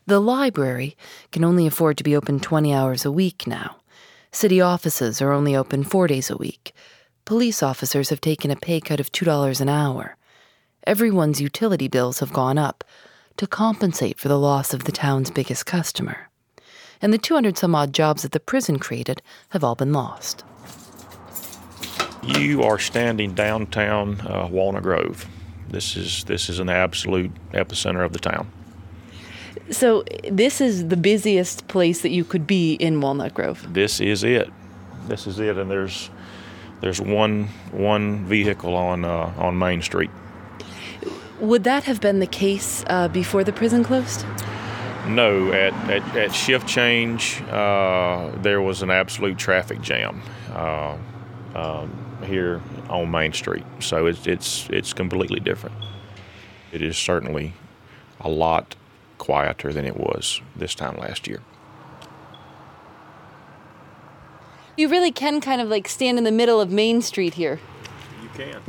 The 0.06 0.20
library 0.20 0.98
can 1.32 1.46
only 1.46 1.66
afford 1.66 1.98
to 1.98 2.04
be 2.04 2.16
open 2.16 2.40
20 2.40 2.74
hours 2.74 3.06
a 3.06 3.12
week 3.12 3.48
now. 3.48 3.78
City 4.32 4.60
offices 4.60 5.22
are 5.22 5.32
only 5.32 5.56
open 5.56 5.84
four 5.84 6.08
days 6.08 6.30
a 6.30 6.36
week. 6.36 6.74
Police 7.26 7.64
officers 7.64 8.10
have 8.10 8.20
taken 8.20 8.52
a 8.52 8.56
pay 8.58 8.82
cut 8.82 9.00
of 9.00 9.10
$2 9.14 9.62
an 9.62 9.70
hour. 9.70 10.18
Everyone's 10.86 11.40
utility 11.40 11.88
bills 11.88 12.20
have 12.20 12.34
gone 12.34 12.58
up 12.58 12.84
to 13.38 13.48
compensate 13.48 14.20
for 14.20 14.28
the 14.28 14.38
loss 14.38 14.74
of 14.74 14.84
the 14.84 14.92
town's 14.92 15.32
biggest 15.32 15.66
customer. 15.66 16.30
And 17.02 17.14
the 17.14 17.18
200 17.18 17.58
some 17.58 17.76
odd 17.76 17.94
jobs 17.94 18.24
that 18.24 18.34
the 18.34 18.42
prison 18.42 18.78
created 18.78 19.22
have 19.50 19.64
all 19.64 19.76
been 19.76 19.94
lost. 19.94 20.44
You 22.24 22.62
are 22.64 22.78
standing 22.78 23.34
downtown 23.34 24.20
uh, 24.22 24.50
Walnut 24.52 24.84
Grove. 24.84 25.26
This 25.70 25.96
is 25.96 26.26
this 26.26 26.50
is 26.50 26.60
an 26.60 26.70
absolute 26.70 27.32
epicenter 27.52 28.06
of 28.06 28.12
the 28.12 28.20
town. 28.20 28.52
So 29.72 30.04
this 30.30 30.60
is 30.60 30.90
the 30.90 30.98
busiest 30.98 31.68
place 31.70 32.02
that 32.02 32.12
you 32.12 32.26
could 32.26 32.46
be 32.46 32.74
in 32.74 33.00
Walnut 33.00 33.34
Grove. 33.34 33.66
This 33.74 34.02
is 34.02 34.26
it. 34.26 34.50
This 35.08 35.26
is 35.26 35.40
it, 35.40 35.58
and 35.58 35.72
there's 35.72 36.10
there's 36.82 37.02
one 37.02 37.48
one 37.72 38.26
vehicle 38.26 38.76
on 38.76 39.06
uh, 39.06 39.34
on 39.38 39.58
Main 39.58 39.82
Street. 39.82 40.12
Would 41.40 41.64
that 41.66 41.84
have 41.84 42.00
been 42.00 42.20
the 42.20 42.28
case 42.28 42.86
uh, 42.88 43.08
before 43.08 43.44
the 43.44 43.52
prison 43.52 43.84
closed? 43.84 44.26
No, 45.08 45.52
at, 45.52 45.74
at, 45.90 46.16
at 46.16 46.34
shift 46.34 46.66
change, 46.66 47.42
uh, 47.50 48.32
there 48.38 48.62
was 48.62 48.82
an 48.82 48.90
absolute 48.90 49.38
traffic 49.38 49.82
jam 49.82 50.22
uh, 50.54 50.96
um, 51.56 52.22
here 52.26 52.62
on 52.90 53.12
Main 53.12 53.34
Street. 53.34 53.66
So 53.80 54.06
it's, 54.06 54.26
it's, 54.26 54.70
it's 54.70 54.94
completely 54.94 55.42
different. 55.42 55.76
It 56.72 56.82
is 56.82 56.98
certainly 56.98 57.54
a 58.22 58.30
lot 58.30 58.78
quieter 59.18 59.74
than 59.74 59.84
it 59.86 59.98
was 59.98 60.42
this 60.56 60.74
time 60.74 60.96
last 60.98 61.28
year. 61.28 61.42
You 64.76 64.90
really 64.90 65.12
can 65.12 65.42
kind 65.42 65.62
of 65.62 65.70
like 65.70 65.88
stand 65.88 66.18
in 66.18 66.24
the 66.24 66.32
middle 66.32 66.60
of 66.60 66.72
Main 66.72 67.02
Street 67.02 67.36
here. 67.36 67.60
You 68.22 68.30
can. 68.34 68.62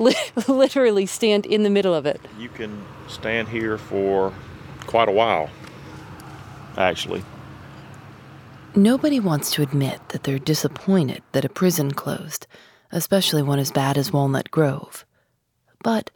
Literally 0.49 1.07
stand 1.07 1.47
in 1.47 1.63
the 1.63 1.71
middle 1.71 1.95
of 1.95 2.07
it. 2.07 2.21
You 2.39 2.49
can 2.49 2.85
stand 3.09 3.49
here 3.49 3.79
for 3.79 4.33
quite 4.87 5.09
a 5.09 5.13
while, 5.13 5.51
actually. 6.77 7.23
Nobody 8.75 9.21
wants 9.21 9.53
to 9.53 9.63
admit 9.63 10.01
that 10.09 10.25
they're 10.25 10.39
disappointed 10.39 11.23
that 11.33 11.45
a 11.45 11.49
prison 11.49 11.93
closed, 11.93 12.47
especially 12.91 13.43
one 13.43 13.59
as 13.59 13.71
bad 13.71 13.97
as 13.97 14.13
Walnut 14.13 14.51
Grove. 14.51 15.07
But 15.83 16.11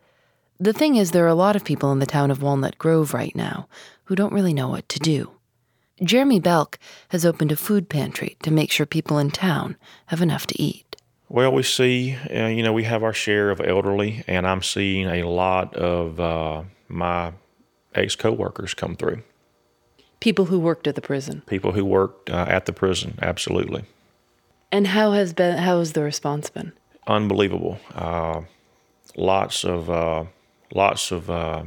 the 0.58 0.72
thing 0.72 0.96
is, 0.96 1.12
there 1.12 1.24
are 1.24 1.28
a 1.28 1.34
lot 1.34 1.54
of 1.54 1.64
people 1.64 1.92
in 1.92 2.00
the 2.00 2.06
town 2.06 2.30
of 2.30 2.42
Walnut 2.42 2.76
Grove 2.76 3.14
right 3.14 3.34
now 3.36 3.68
who 4.04 4.16
don't 4.16 4.32
really 4.32 4.52
know 4.52 4.68
what 4.68 4.88
to 4.88 4.98
do. 4.98 5.37
Jeremy 6.02 6.40
Belk 6.40 6.78
has 7.08 7.24
opened 7.24 7.52
a 7.52 7.56
food 7.56 7.88
pantry 7.88 8.36
to 8.42 8.50
make 8.50 8.70
sure 8.70 8.86
people 8.86 9.18
in 9.18 9.30
town 9.30 9.76
have 10.06 10.22
enough 10.22 10.46
to 10.48 10.62
eat. 10.62 10.96
Well, 11.28 11.52
we 11.52 11.62
see, 11.62 12.16
uh, 12.34 12.46
you 12.46 12.62
know, 12.62 12.72
we 12.72 12.84
have 12.84 13.02
our 13.02 13.12
share 13.12 13.50
of 13.50 13.60
elderly, 13.60 14.24
and 14.26 14.46
I'm 14.46 14.62
seeing 14.62 15.06
a 15.08 15.28
lot 15.28 15.74
of 15.74 16.18
uh, 16.18 16.62
my 16.88 17.32
ex 17.94 18.16
coworkers 18.16 18.72
come 18.72 18.96
through. 18.96 19.22
People 20.20 20.46
who 20.46 20.58
worked 20.58 20.86
at 20.86 20.94
the 20.94 21.00
prison. 21.00 21.42
People 21.46 21.72
who 21.72 21.84
worked 21.84 22.30
uh, 22.30 22.46
at 22.48 22.66
the 22.66 22.72
prison, 22.72 23.18
absolutely. 23.20 23.84
And 24.72 24.86
how 24.86 25.12
has 25.12 25.32
been? 25.32 25.58
How 25.58 25.78
has 25.78 25.92
the 25.92 26.02
response 26.02 26.48
been? 26.50 26.72
Unbelievable. 27.06 27.78
Uh, 27.94 28.42
lots 29.16 29.64
of, 29.64 29.90
uh, 29.90 30.24
lots 30.74 31.10
of 31.10 31.30
uh, 31.30 31.64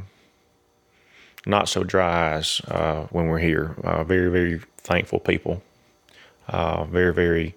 not 1.46 1.68
so 1.68 1.82
dry 1.84 2.34
eyes 2.34 2.60
uh, 2.68 3.06
when 3.10 3.26
we're 3.26 3.38
here. 3.38 3.74
Uh, 3.82 4.04
very, 4.04 4.30
very 4.30 4.60
thankful 4.78 5.20
people. 5.20 5.62
Uh, 6.48 6.84
very, 6.84 7.12
very 7.12 7.54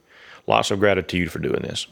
lots 0.48 0.72
of 0.72 0.80
gratitude 0.80 1.32
for 1.32 1.40
doing 1.40 1.62
this. 1.62 1.88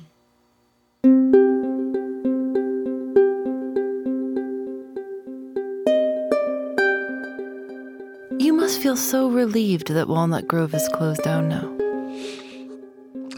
You 8.40 8.54
must 8.54 8.82
feel 8.82 8.98
so 8.98 9.30
relieved 9.30 9.90
that 9.90 10.08
Walnut 10.08 10.48
Grove 10.48 10.74
is 10.74 10.88
closed 10.90 11.24
down 11.24 11.50
now. 11.50 11.70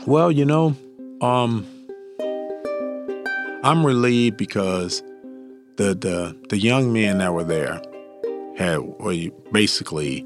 Well, 0.05 0.31
you 0.31 0.45
know, 0.45 0.75
um, 1.21 1.65
I'm 3.63 3.85
relieved 3.85 4.37
because 4.37 5.01
the 5.77 5.95
the 5.95 6.37
the 6.49 6.57
young 6.57 6.93
men 6.93 7.17
that 7.17 7.33
were 7.33 7.43
there 7.43 7.81
had 8.57 8.79
were 8.99 9.29
basically 9.51 10.25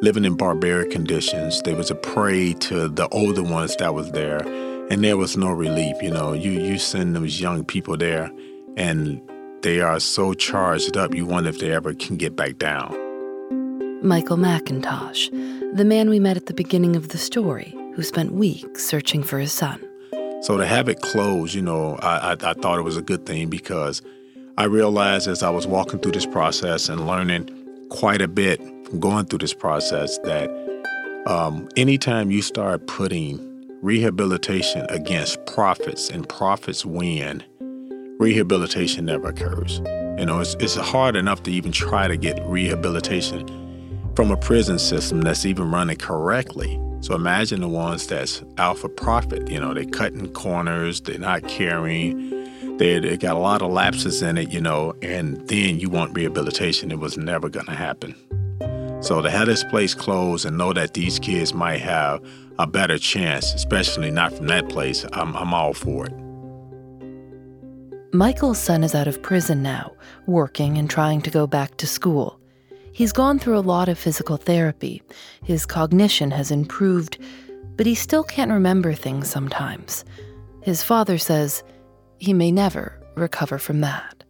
living 0.00 0.24
in 0.24 0.36
barbaric 0.36 0.90
conditions. 0.90 1.62
They 1.62 1.74
was 1.74 1.90
a 1.90 1.94
prey 1.94 2.54
to 2.54 2.88
the 2.88 3.08
older 3.08 3.42
ones 3.42 3.76
that 3.76 3.94
was 3.94 4.10
there, 4.12 4.42
and 4.90 5.04
there 5.04 5.16
was 5.16 5.36
no 5.36 5.50
relief. 5.50 5.96
You 6.02 6.10
know, 6.10 6.32
you 6.32 6.50
you 6.50 6.78
send 6.78 7.14
those 7.14 7.40
young 7.40 7.64
people 7.64 7.96
there, 7.96 8.30
and 8.76 9.20
they 9.62 9.80
are 9.80 10.00
so 10.00 10.34
charged 10.34 10.96
up. 10.96 11.14
You 11.14 11.26
wonder 11.26 11.50
if 11.50 11.58
they 11.58 11.72
ever 11.72 11.94
can 11.94 12.16
get 12.16 12.34
back 12.36 12.58
down. 12.58 12.98
Michael 14.02 14.36
McIntosh, 14.36 15.30
the 15.76 15.84
man 15.84 16.10
we 16.10 16.18
met 16.18 16.36
at 16.36 16.46
the 16.46 16.54
beginning 16.54 16.96
of 16.96 17.10
the 17.10 17.18
story, 17.18 17.72
who 17.94 18.02
spent 18.02 18.32
weeks 18.32 18.84
searching 18.84 19.22
for 19.22 19.38
his 19.38 19.52
son. 19.52 19.80
So 20.42 20.56
to 20.56 20.66
have 20.66 20.88
it 20.88 21.00
closed, 21.00 21.54
you 21.54 21.62
know, 21.62 21.96
I, 22.02 22.32
I, 22.32 22.32
I 22.32 22.54
thought 22.54 22.80
it 22.80 22.82
was 22.82 22.96
a 22.96 23.02
good 23.02 23.26
thing 23.26 23.48
because 23.48 24.02
I 24.58 24.64
realized 24.64 25.28
as 25.28 25.42
I 25.42 25.48
was 25.48 25.66
walking 25.66 25.98
through 25.98 26.12
this 26.12 26.26
process 26.26 26.90
and 26.90 27.06
learning 27.06 27.48
quite 27.88 28.20
a 28.20 28.28
bit 28.28 28.60
from 28.86 29.00
going 29.00 29.24
through 29.24 29.38
this 29.38 29.54
process 29.54 30.18
that 30.18 30.50
um, 31.26 31.70
anytime 31.78 32.30
you 32.30 32.42
start 32.42 32.86
putting 32.86 33.40
rehabilitation 33.80 34.84
against 34.90 35.44
profits 35.46 36.10
and 36.10 36.28
profits 36.28 36.84
win, 36.84 37.42
rehabilitation 38.20 39.06
never 39.06 39.28
occurs. 39.28 39.78
You 40.18 40.26
know, 40.26 40.40
it's, 40.40 40.54
it's 40.60 40.74
hard 40.74 41.16
enough 41.16 41.42
to 41.44 41.50
even 41.50 41.72
try 41.72 42.06
to 42.06 42.18
get 42.18 42.38
rehabilitation 42.44 43.48
from 44.14 44.30
a 44.30 44.36
prison 44.36 44.78
system 44.78 45.22
that's 45.22 45.46
even 45.46 45.70
running 45.70 45.96
correctly. 45.96 46.78
So 47.00 47.14
imagine 47.14 47.62
the 47.62 47.68
ones 47.68 48.06
that's 48.06 48.42
out 48.58 48.76
for 48.76 48.90
profit. 48.90 49.48
You 49.50 49.60
know, 49.60 49.72
they're 49.72 49.86
cutting 49.86 50.30
corners, 50.34 51.00
they're 51.00 51.18
not 51.18 51.48
caring, 51.48 52.41
they, 52.82 52.98
they 52.98 53.16
got 53.16 53.36
a 53.36 53.38
lot 53.38 53.62
of 53.62 53.70
lapses 53.70 54.22
in 54.22 54.36
it, 54.36 54.50
you 54.50 54.60
know, 54.60 54.92
and 55.02 55.36
then 55.46 55.78
you 55.78 55.88
want 55.88 56.16
rehabilitation. 56.16 56.90
It 56.90 56.98
was 56.98 57.16
never 57.16 57.48
going 57.48 57.66
to 57.66 57.76
happen. 57.76 58.12
So 59.02 59.22
to 59.22 59.30
have 59.30 59.46
this 59.46 59.62
place 59.62 59.94
closed 59.94 60.44
and 60.44 60.58
know 60.58 60.72
that 60.72 60.94
these 60.94 61.20
kids 61.20 61.54
might 61.54 61.80
have 61.80 62.20
a 62.58 62.66
better 62.66 62.98
chance, 62.98 63.54
especially 63.54 64.10
not 64.10 64.32
from 64.32 64.48
that 64.48 64.68
place, 64.68 65.06
I'm, 65.12 65.36
I'm 65.36 65.54
all 65.54 65.74
for 65.74 66.06
it. 66.06 66.14
Michael's 68.12 68.58
son 68.58 68.82
is 68.82 68.96
out 68.96 69.06
of 69.06 69.22
prison 69.22 69.62
now, 69.62 69.92
working 70.26 70.76
and 70.76 70.90
trying 70.90 71.22
to 71.22 71.30
go 71.30 71.46
back 71.46 71.76
to 71.76 71.86
school. 71.86 72.38
He's 72.92 73.12
gone 73.12 73.38
through 73.38 73.58
a 73.58 73.60
lot 73.60 73.88
of 73.88 73.98
physical 73.98 74.36
therapy. 74.36 75.02
His 75.44 75.66
cognition 75.66 76.32
has 76.32 76.50
improved, 76.50 77.16
but 77.76 77.86
he 77.86 77.94
still 77.94 78.24
can't 78.24 78.50
remember 78.50 78.92
things 78.92 79.30
sometimes. 79.30 80.04
His 80.62 80.82
father 80.82 81.16
says 81.16 81.62
he 82.22 82.32
may 82.32 82.52
never 82.52 83.00
recover 83.16 83.58
from 83.58 83.80
that. 83.80 84.22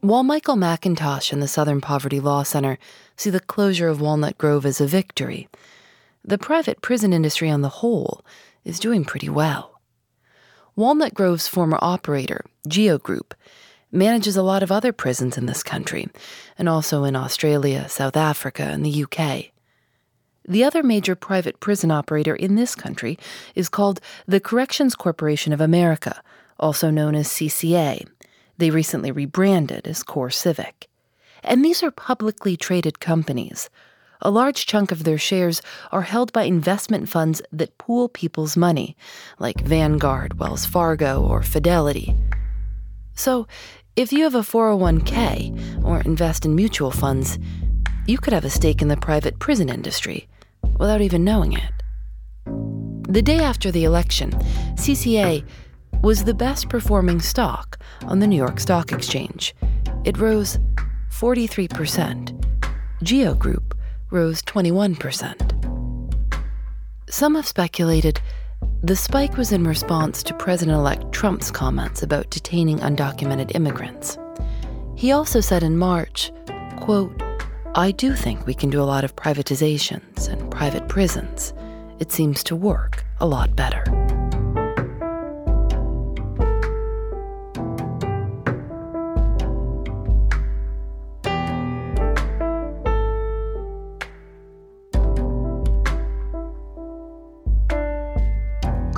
While 0.00 0.24
Michael 0.24 0.56
McIntosh 0.56 1.32
and 1.32 1.40
the 1.40 1.46
Southern 1.46 1.80
Poverty 1.80 2.18
Law 2.18 2.42
Center 2.42 2.78
see 3.16 3.30
the 3.30 3.38
closure 3.38 3.86
of 3.86 4.00
Walnut 4.00 4.36
Grove 4.38 4.66
as 4.66 4.80
a 4.80 4.86
victory, 4.86 5.48
the 6.24 6.36
private 6.36 6.82
prison 6.82 7.12
industry 7.12 7.48
on 7.48 7.62
the 7.62 7.68
whole 7.68 8.24
is 8.64 8.80
doing 8.80 9.04
pretty 9.04 9.28
well. 9.28 9.80
Walnut 10.74 11.14
Grove's 11.14 11.46
former 11.46 11.78
operator, 11.80 12.44
Geo 12.66 12.98
Group, 12.98 13.36
manages 13.92 14.36
a 14.36 14.42
lot 14.42 14.64
of 14.64 14.72
other 14.72 14.92
prisons 14.92 15.38
in 15.38 15.46
this 15.46 15.62
country, 15.62 16.08
and 16.58 16.68
also 16.68 17.04
in 17.04 17.14
Australia, 17.14 17.88
South 17.88 18.16
Africa, 18.16 18.64
and 18.64 18.84
the 18.84 19.04
UK. 19.04 19.52
The 20.44 20.64
other 20.64 20.82
major 20.82 21.14
private 21.14 21.60
prison 21.60 21.92
operator 21.92 22.34
in 22.34 22.56
this 22.56 22.74
country 22.74 23.16
is 23.54 23.68
called 23.68 24.00
the 24.26 24.40
Corrections 24.40 24.96
Corporation 24.96 25.52
of 25.52 25.60
America, 25.60 26.20
also 26.58 26.90
known 26.90 27.14
as 27.14 27.28
CCA. 27.28 28.06
They 28.58 28.70
recently 28.70 29.10
rebranded 29.10 29.86
as 29.86 30.02
Core 30.02 30.30
Civic. 30.30 30.88
And 31.44 31.64
these 31.64 31.82
are 31.82 31.90
publicly 31.90 32.56
traded 32.56 33.00
companies, 33.00 33.70
a 34.20 34.30
large 34.30 34.66
chunk 34.66 34.90
of 34.90 35.04
their 35.04 35.18
shares 35.18 35.62
are 35.92 36.02
held 36.02 36.32
by 36.32 36.42
investment 36.42 37.08
funds 37.08 37.40
that 37.52 37.78
pool 37.78 38.08
people's 38.08 38.56
money, 38.56 38.96
like 39.38 39.60
Vanguard, 39.60 40.40
Wells 40.40 40.66
Fargo, 40.66 41.22
or 41.22 41.42
Fidelity. 41.42 42.16
So, 43.14 43.46
if 43.94 44.12
you 44.12 44.24
have 44.24 44.34
a 44.34 44.40
401k 44.40 45.84
or 45.84 46.00
invest 46.00 46.44
in 46.44 46.54
mutual 46.54 46.90
funds, 46.90 47.38
you 48.06 48.18
could 48.18 48.32
have 48.32 48.44
a 48.44 48.50
stake 48.50 48.82
in 48.82 48.88
the 48.88 48.96
private 48.96 49.38
prison 49.38 49.68
industry 49.68 50.28
without 50.78 51.00
even 51.00 51.24
knowing 51.24 51.52
it. 51.52 51.72
The 53.08 53.22
day 53.22 53.38
after 53.38 53.70
the 53.70 53.84
election, 53.84 54.32
CCA 54.74 55.44
was 56.02 56.24
the 56.24 56.34
best 56.34 56.68
performing 56.68 57.20
stock 57.20 57.78
on 58.02 58.18
the 58.18 58.26
New 58.26 58.36
York 58.36 58.60
Stock 58.60 58.92
Exchange. 58.92 59.54
It 60.04 60.18
rose 60.18 60.58
43%. 61.10 62.34
Geo 63.02 63.34
Group 63.34 63.76
rose 64.10 64.42
21%. 64.42 65.54
Some 67.10 67.34
have 67.34 67.46
speculated 67.46 68.20
the 68.82 68.96
spike 68.96 69.36
was 69.36 69.50
in 69.50 69.64
response 69.64 70.22
to 70.22 70.34
President 70.34 70.76
elect 70.76 71.12
Trump's 71.12 71.50
comments 71.50 72.02
about 72.02 72.30
detaining 72.30 72.78
undocumented 72.78 73.54
immigrants. 73.54 74.18
He 74.94 75.10
also 75.10 75.40
said 75.40 75.62
in 75.62 75.76
March, 75.76 76.30
quote, 76.80 77.20
I 77.74 77.90
do 77.90 78.14
think 78.14 78.46
we 78.46 78.54
can 78.54 78.70
do 78.70 78.80
a 78.80 78.84
lot 78.84 79.04
of 79.04 79.16
privatizations 79.16 80.28
and 80.28 80.50
private 80.50 80.88
prisons. 80.88 81.52
It 81.98 82.12
seems 82.12 82.44
to 82.44 82.56
work 82.56 83.04
a 83.20 83.26
lot 83.26 83.56
better. 83.56 84.07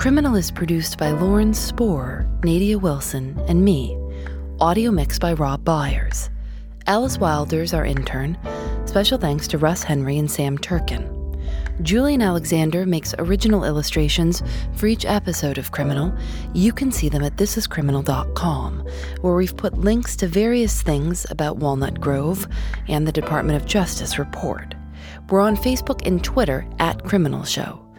Criminal 0.01 0.33
is 0.33 0.49
produced 0.49 0.97
by 0.97 1.11
Lauren 1.11 1.53
Spohr, 1.53 2.25
Nadia 2.43 2.79
Wilson, 2.79 3.39
and 3.47 3.63
me. 3.63 3.95
Audio 4.59 4.89
mixed 4.89 5.21
by 5.21 5.33
Rob 5.33 5.63
Byers. 5.63 6.31
Alice 6.87 7.19
Wilders, 7.19 7.71
our 7.71 7.85
intern. 7.85 8.35
Special 8.85 9.19
thanks 9.19 9.47
to 9.49 9.59
Russ 9.59 9.83
Henry 9.83 10.17
and 10.17 10.31
Sam 10.31 10.57
Turkin. 10.57 11.07
Julienne 11.83 12.23
Alexander 12.23 12.83
makes 12.87 13.13
original 13.19 13.63
illustrations 13.63 14.41
for 14.73 14.87
each 14.87 15.05
episode 15.05 15.59
of 15.59 15.71
Criminal. 15.71 16.11
You 16.55 16.73
can 16.73 16.91
see 16.91 17.07
them 17.07 17.23
at 17.23 17.35
thisiscriminal.com, 17.35 18.87
where 19.21 19.35
we've 19.35 19.55
put 19.55 19.77
links 19.77 20.15
to 20.15 20.27
various 20.27 20.81
things 20.81 21.27
about 21.29 21.57
Walnut 21.57 22.01
Grove 22.01 22.47
and 22.87 23.07
the 23.07 23.11
Department 23.11 23.61
of 23.61 23.67
Justice 23.67 24.17
report. 24.17 24.73
We're 25.29 25.41
on 25.41 25.55
Facebook 25.55 26.07
and 26.07 26.23
Twitter 26.23 26.67
at 26.79 27.03
Criminal 27.03 27.43
Show. 27.43 27.90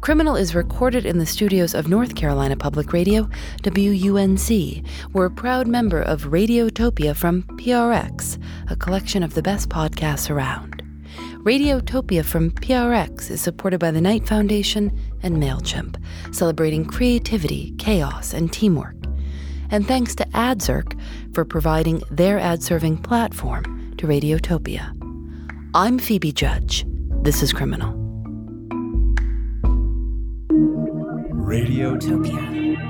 Criminal 0.00 0.36
is 0.36 0.54
recorded 0.54 1.04
in 1.04 1.18
the 1.18 1.26
studios 1.26 1.74
of 1.74 1.88
North 1.88 2.14
Carolina 2.14 2.56
Public 2.56 2.92
Radio, 2.92 3.28
WUNC. 3.62 4.84
We're 5.12 5.26
a 5.26 5.30
proud 5.30 5.66
member 5.66 6.00
of 6.00 6.24
Radiotopia 6.24 7.16
from 7.16 7.42
PRX, 7.42 8.42
a 8.70 8.76
collection 8.76 9.22
of 9.22 9.34
the 9.34 9.42
best 9.42 9.68
podcasts 9.68 10.30
around. 10.30 10.82
Radiotopia 11.38 12.24
from 12.24 12.52
PRX 12.52 13.30
is 13.30 13.40
supported 13.40 13.80
by 13.80 13.90
the 13.90 14.00
Knight 14.00 14.26
Foundation 14.26 14.96
and 15.22 15.36
MailChimp, 15.36 16.02
celebrating 16.32 16.84
creativity, 16.84 17.74
chaos, 17.78 18.32
and 18.32 18.52
teamwork. 18.52 18.96
And 19.70 19.86
thanks 19.86 20.14
to 20.16 20.24
AdZerk 20.26 20.98
for 21.34 21.44
providing 21.44 22.02
their 22.10 22.38
ad 22.38 22.62
serving 22.62 22.98
platform 22.98 23.94
to 23.98 24.06
Radiotopia. 24.06 24.94
I'm 25.74 25.98
Phoebe 25.98 26.32
Judge. 26.32 26.86
This 27.22 27.42
is 27.42 27.52
Criminal. 27.52 28.07
Radiotopia. 31.48 32.87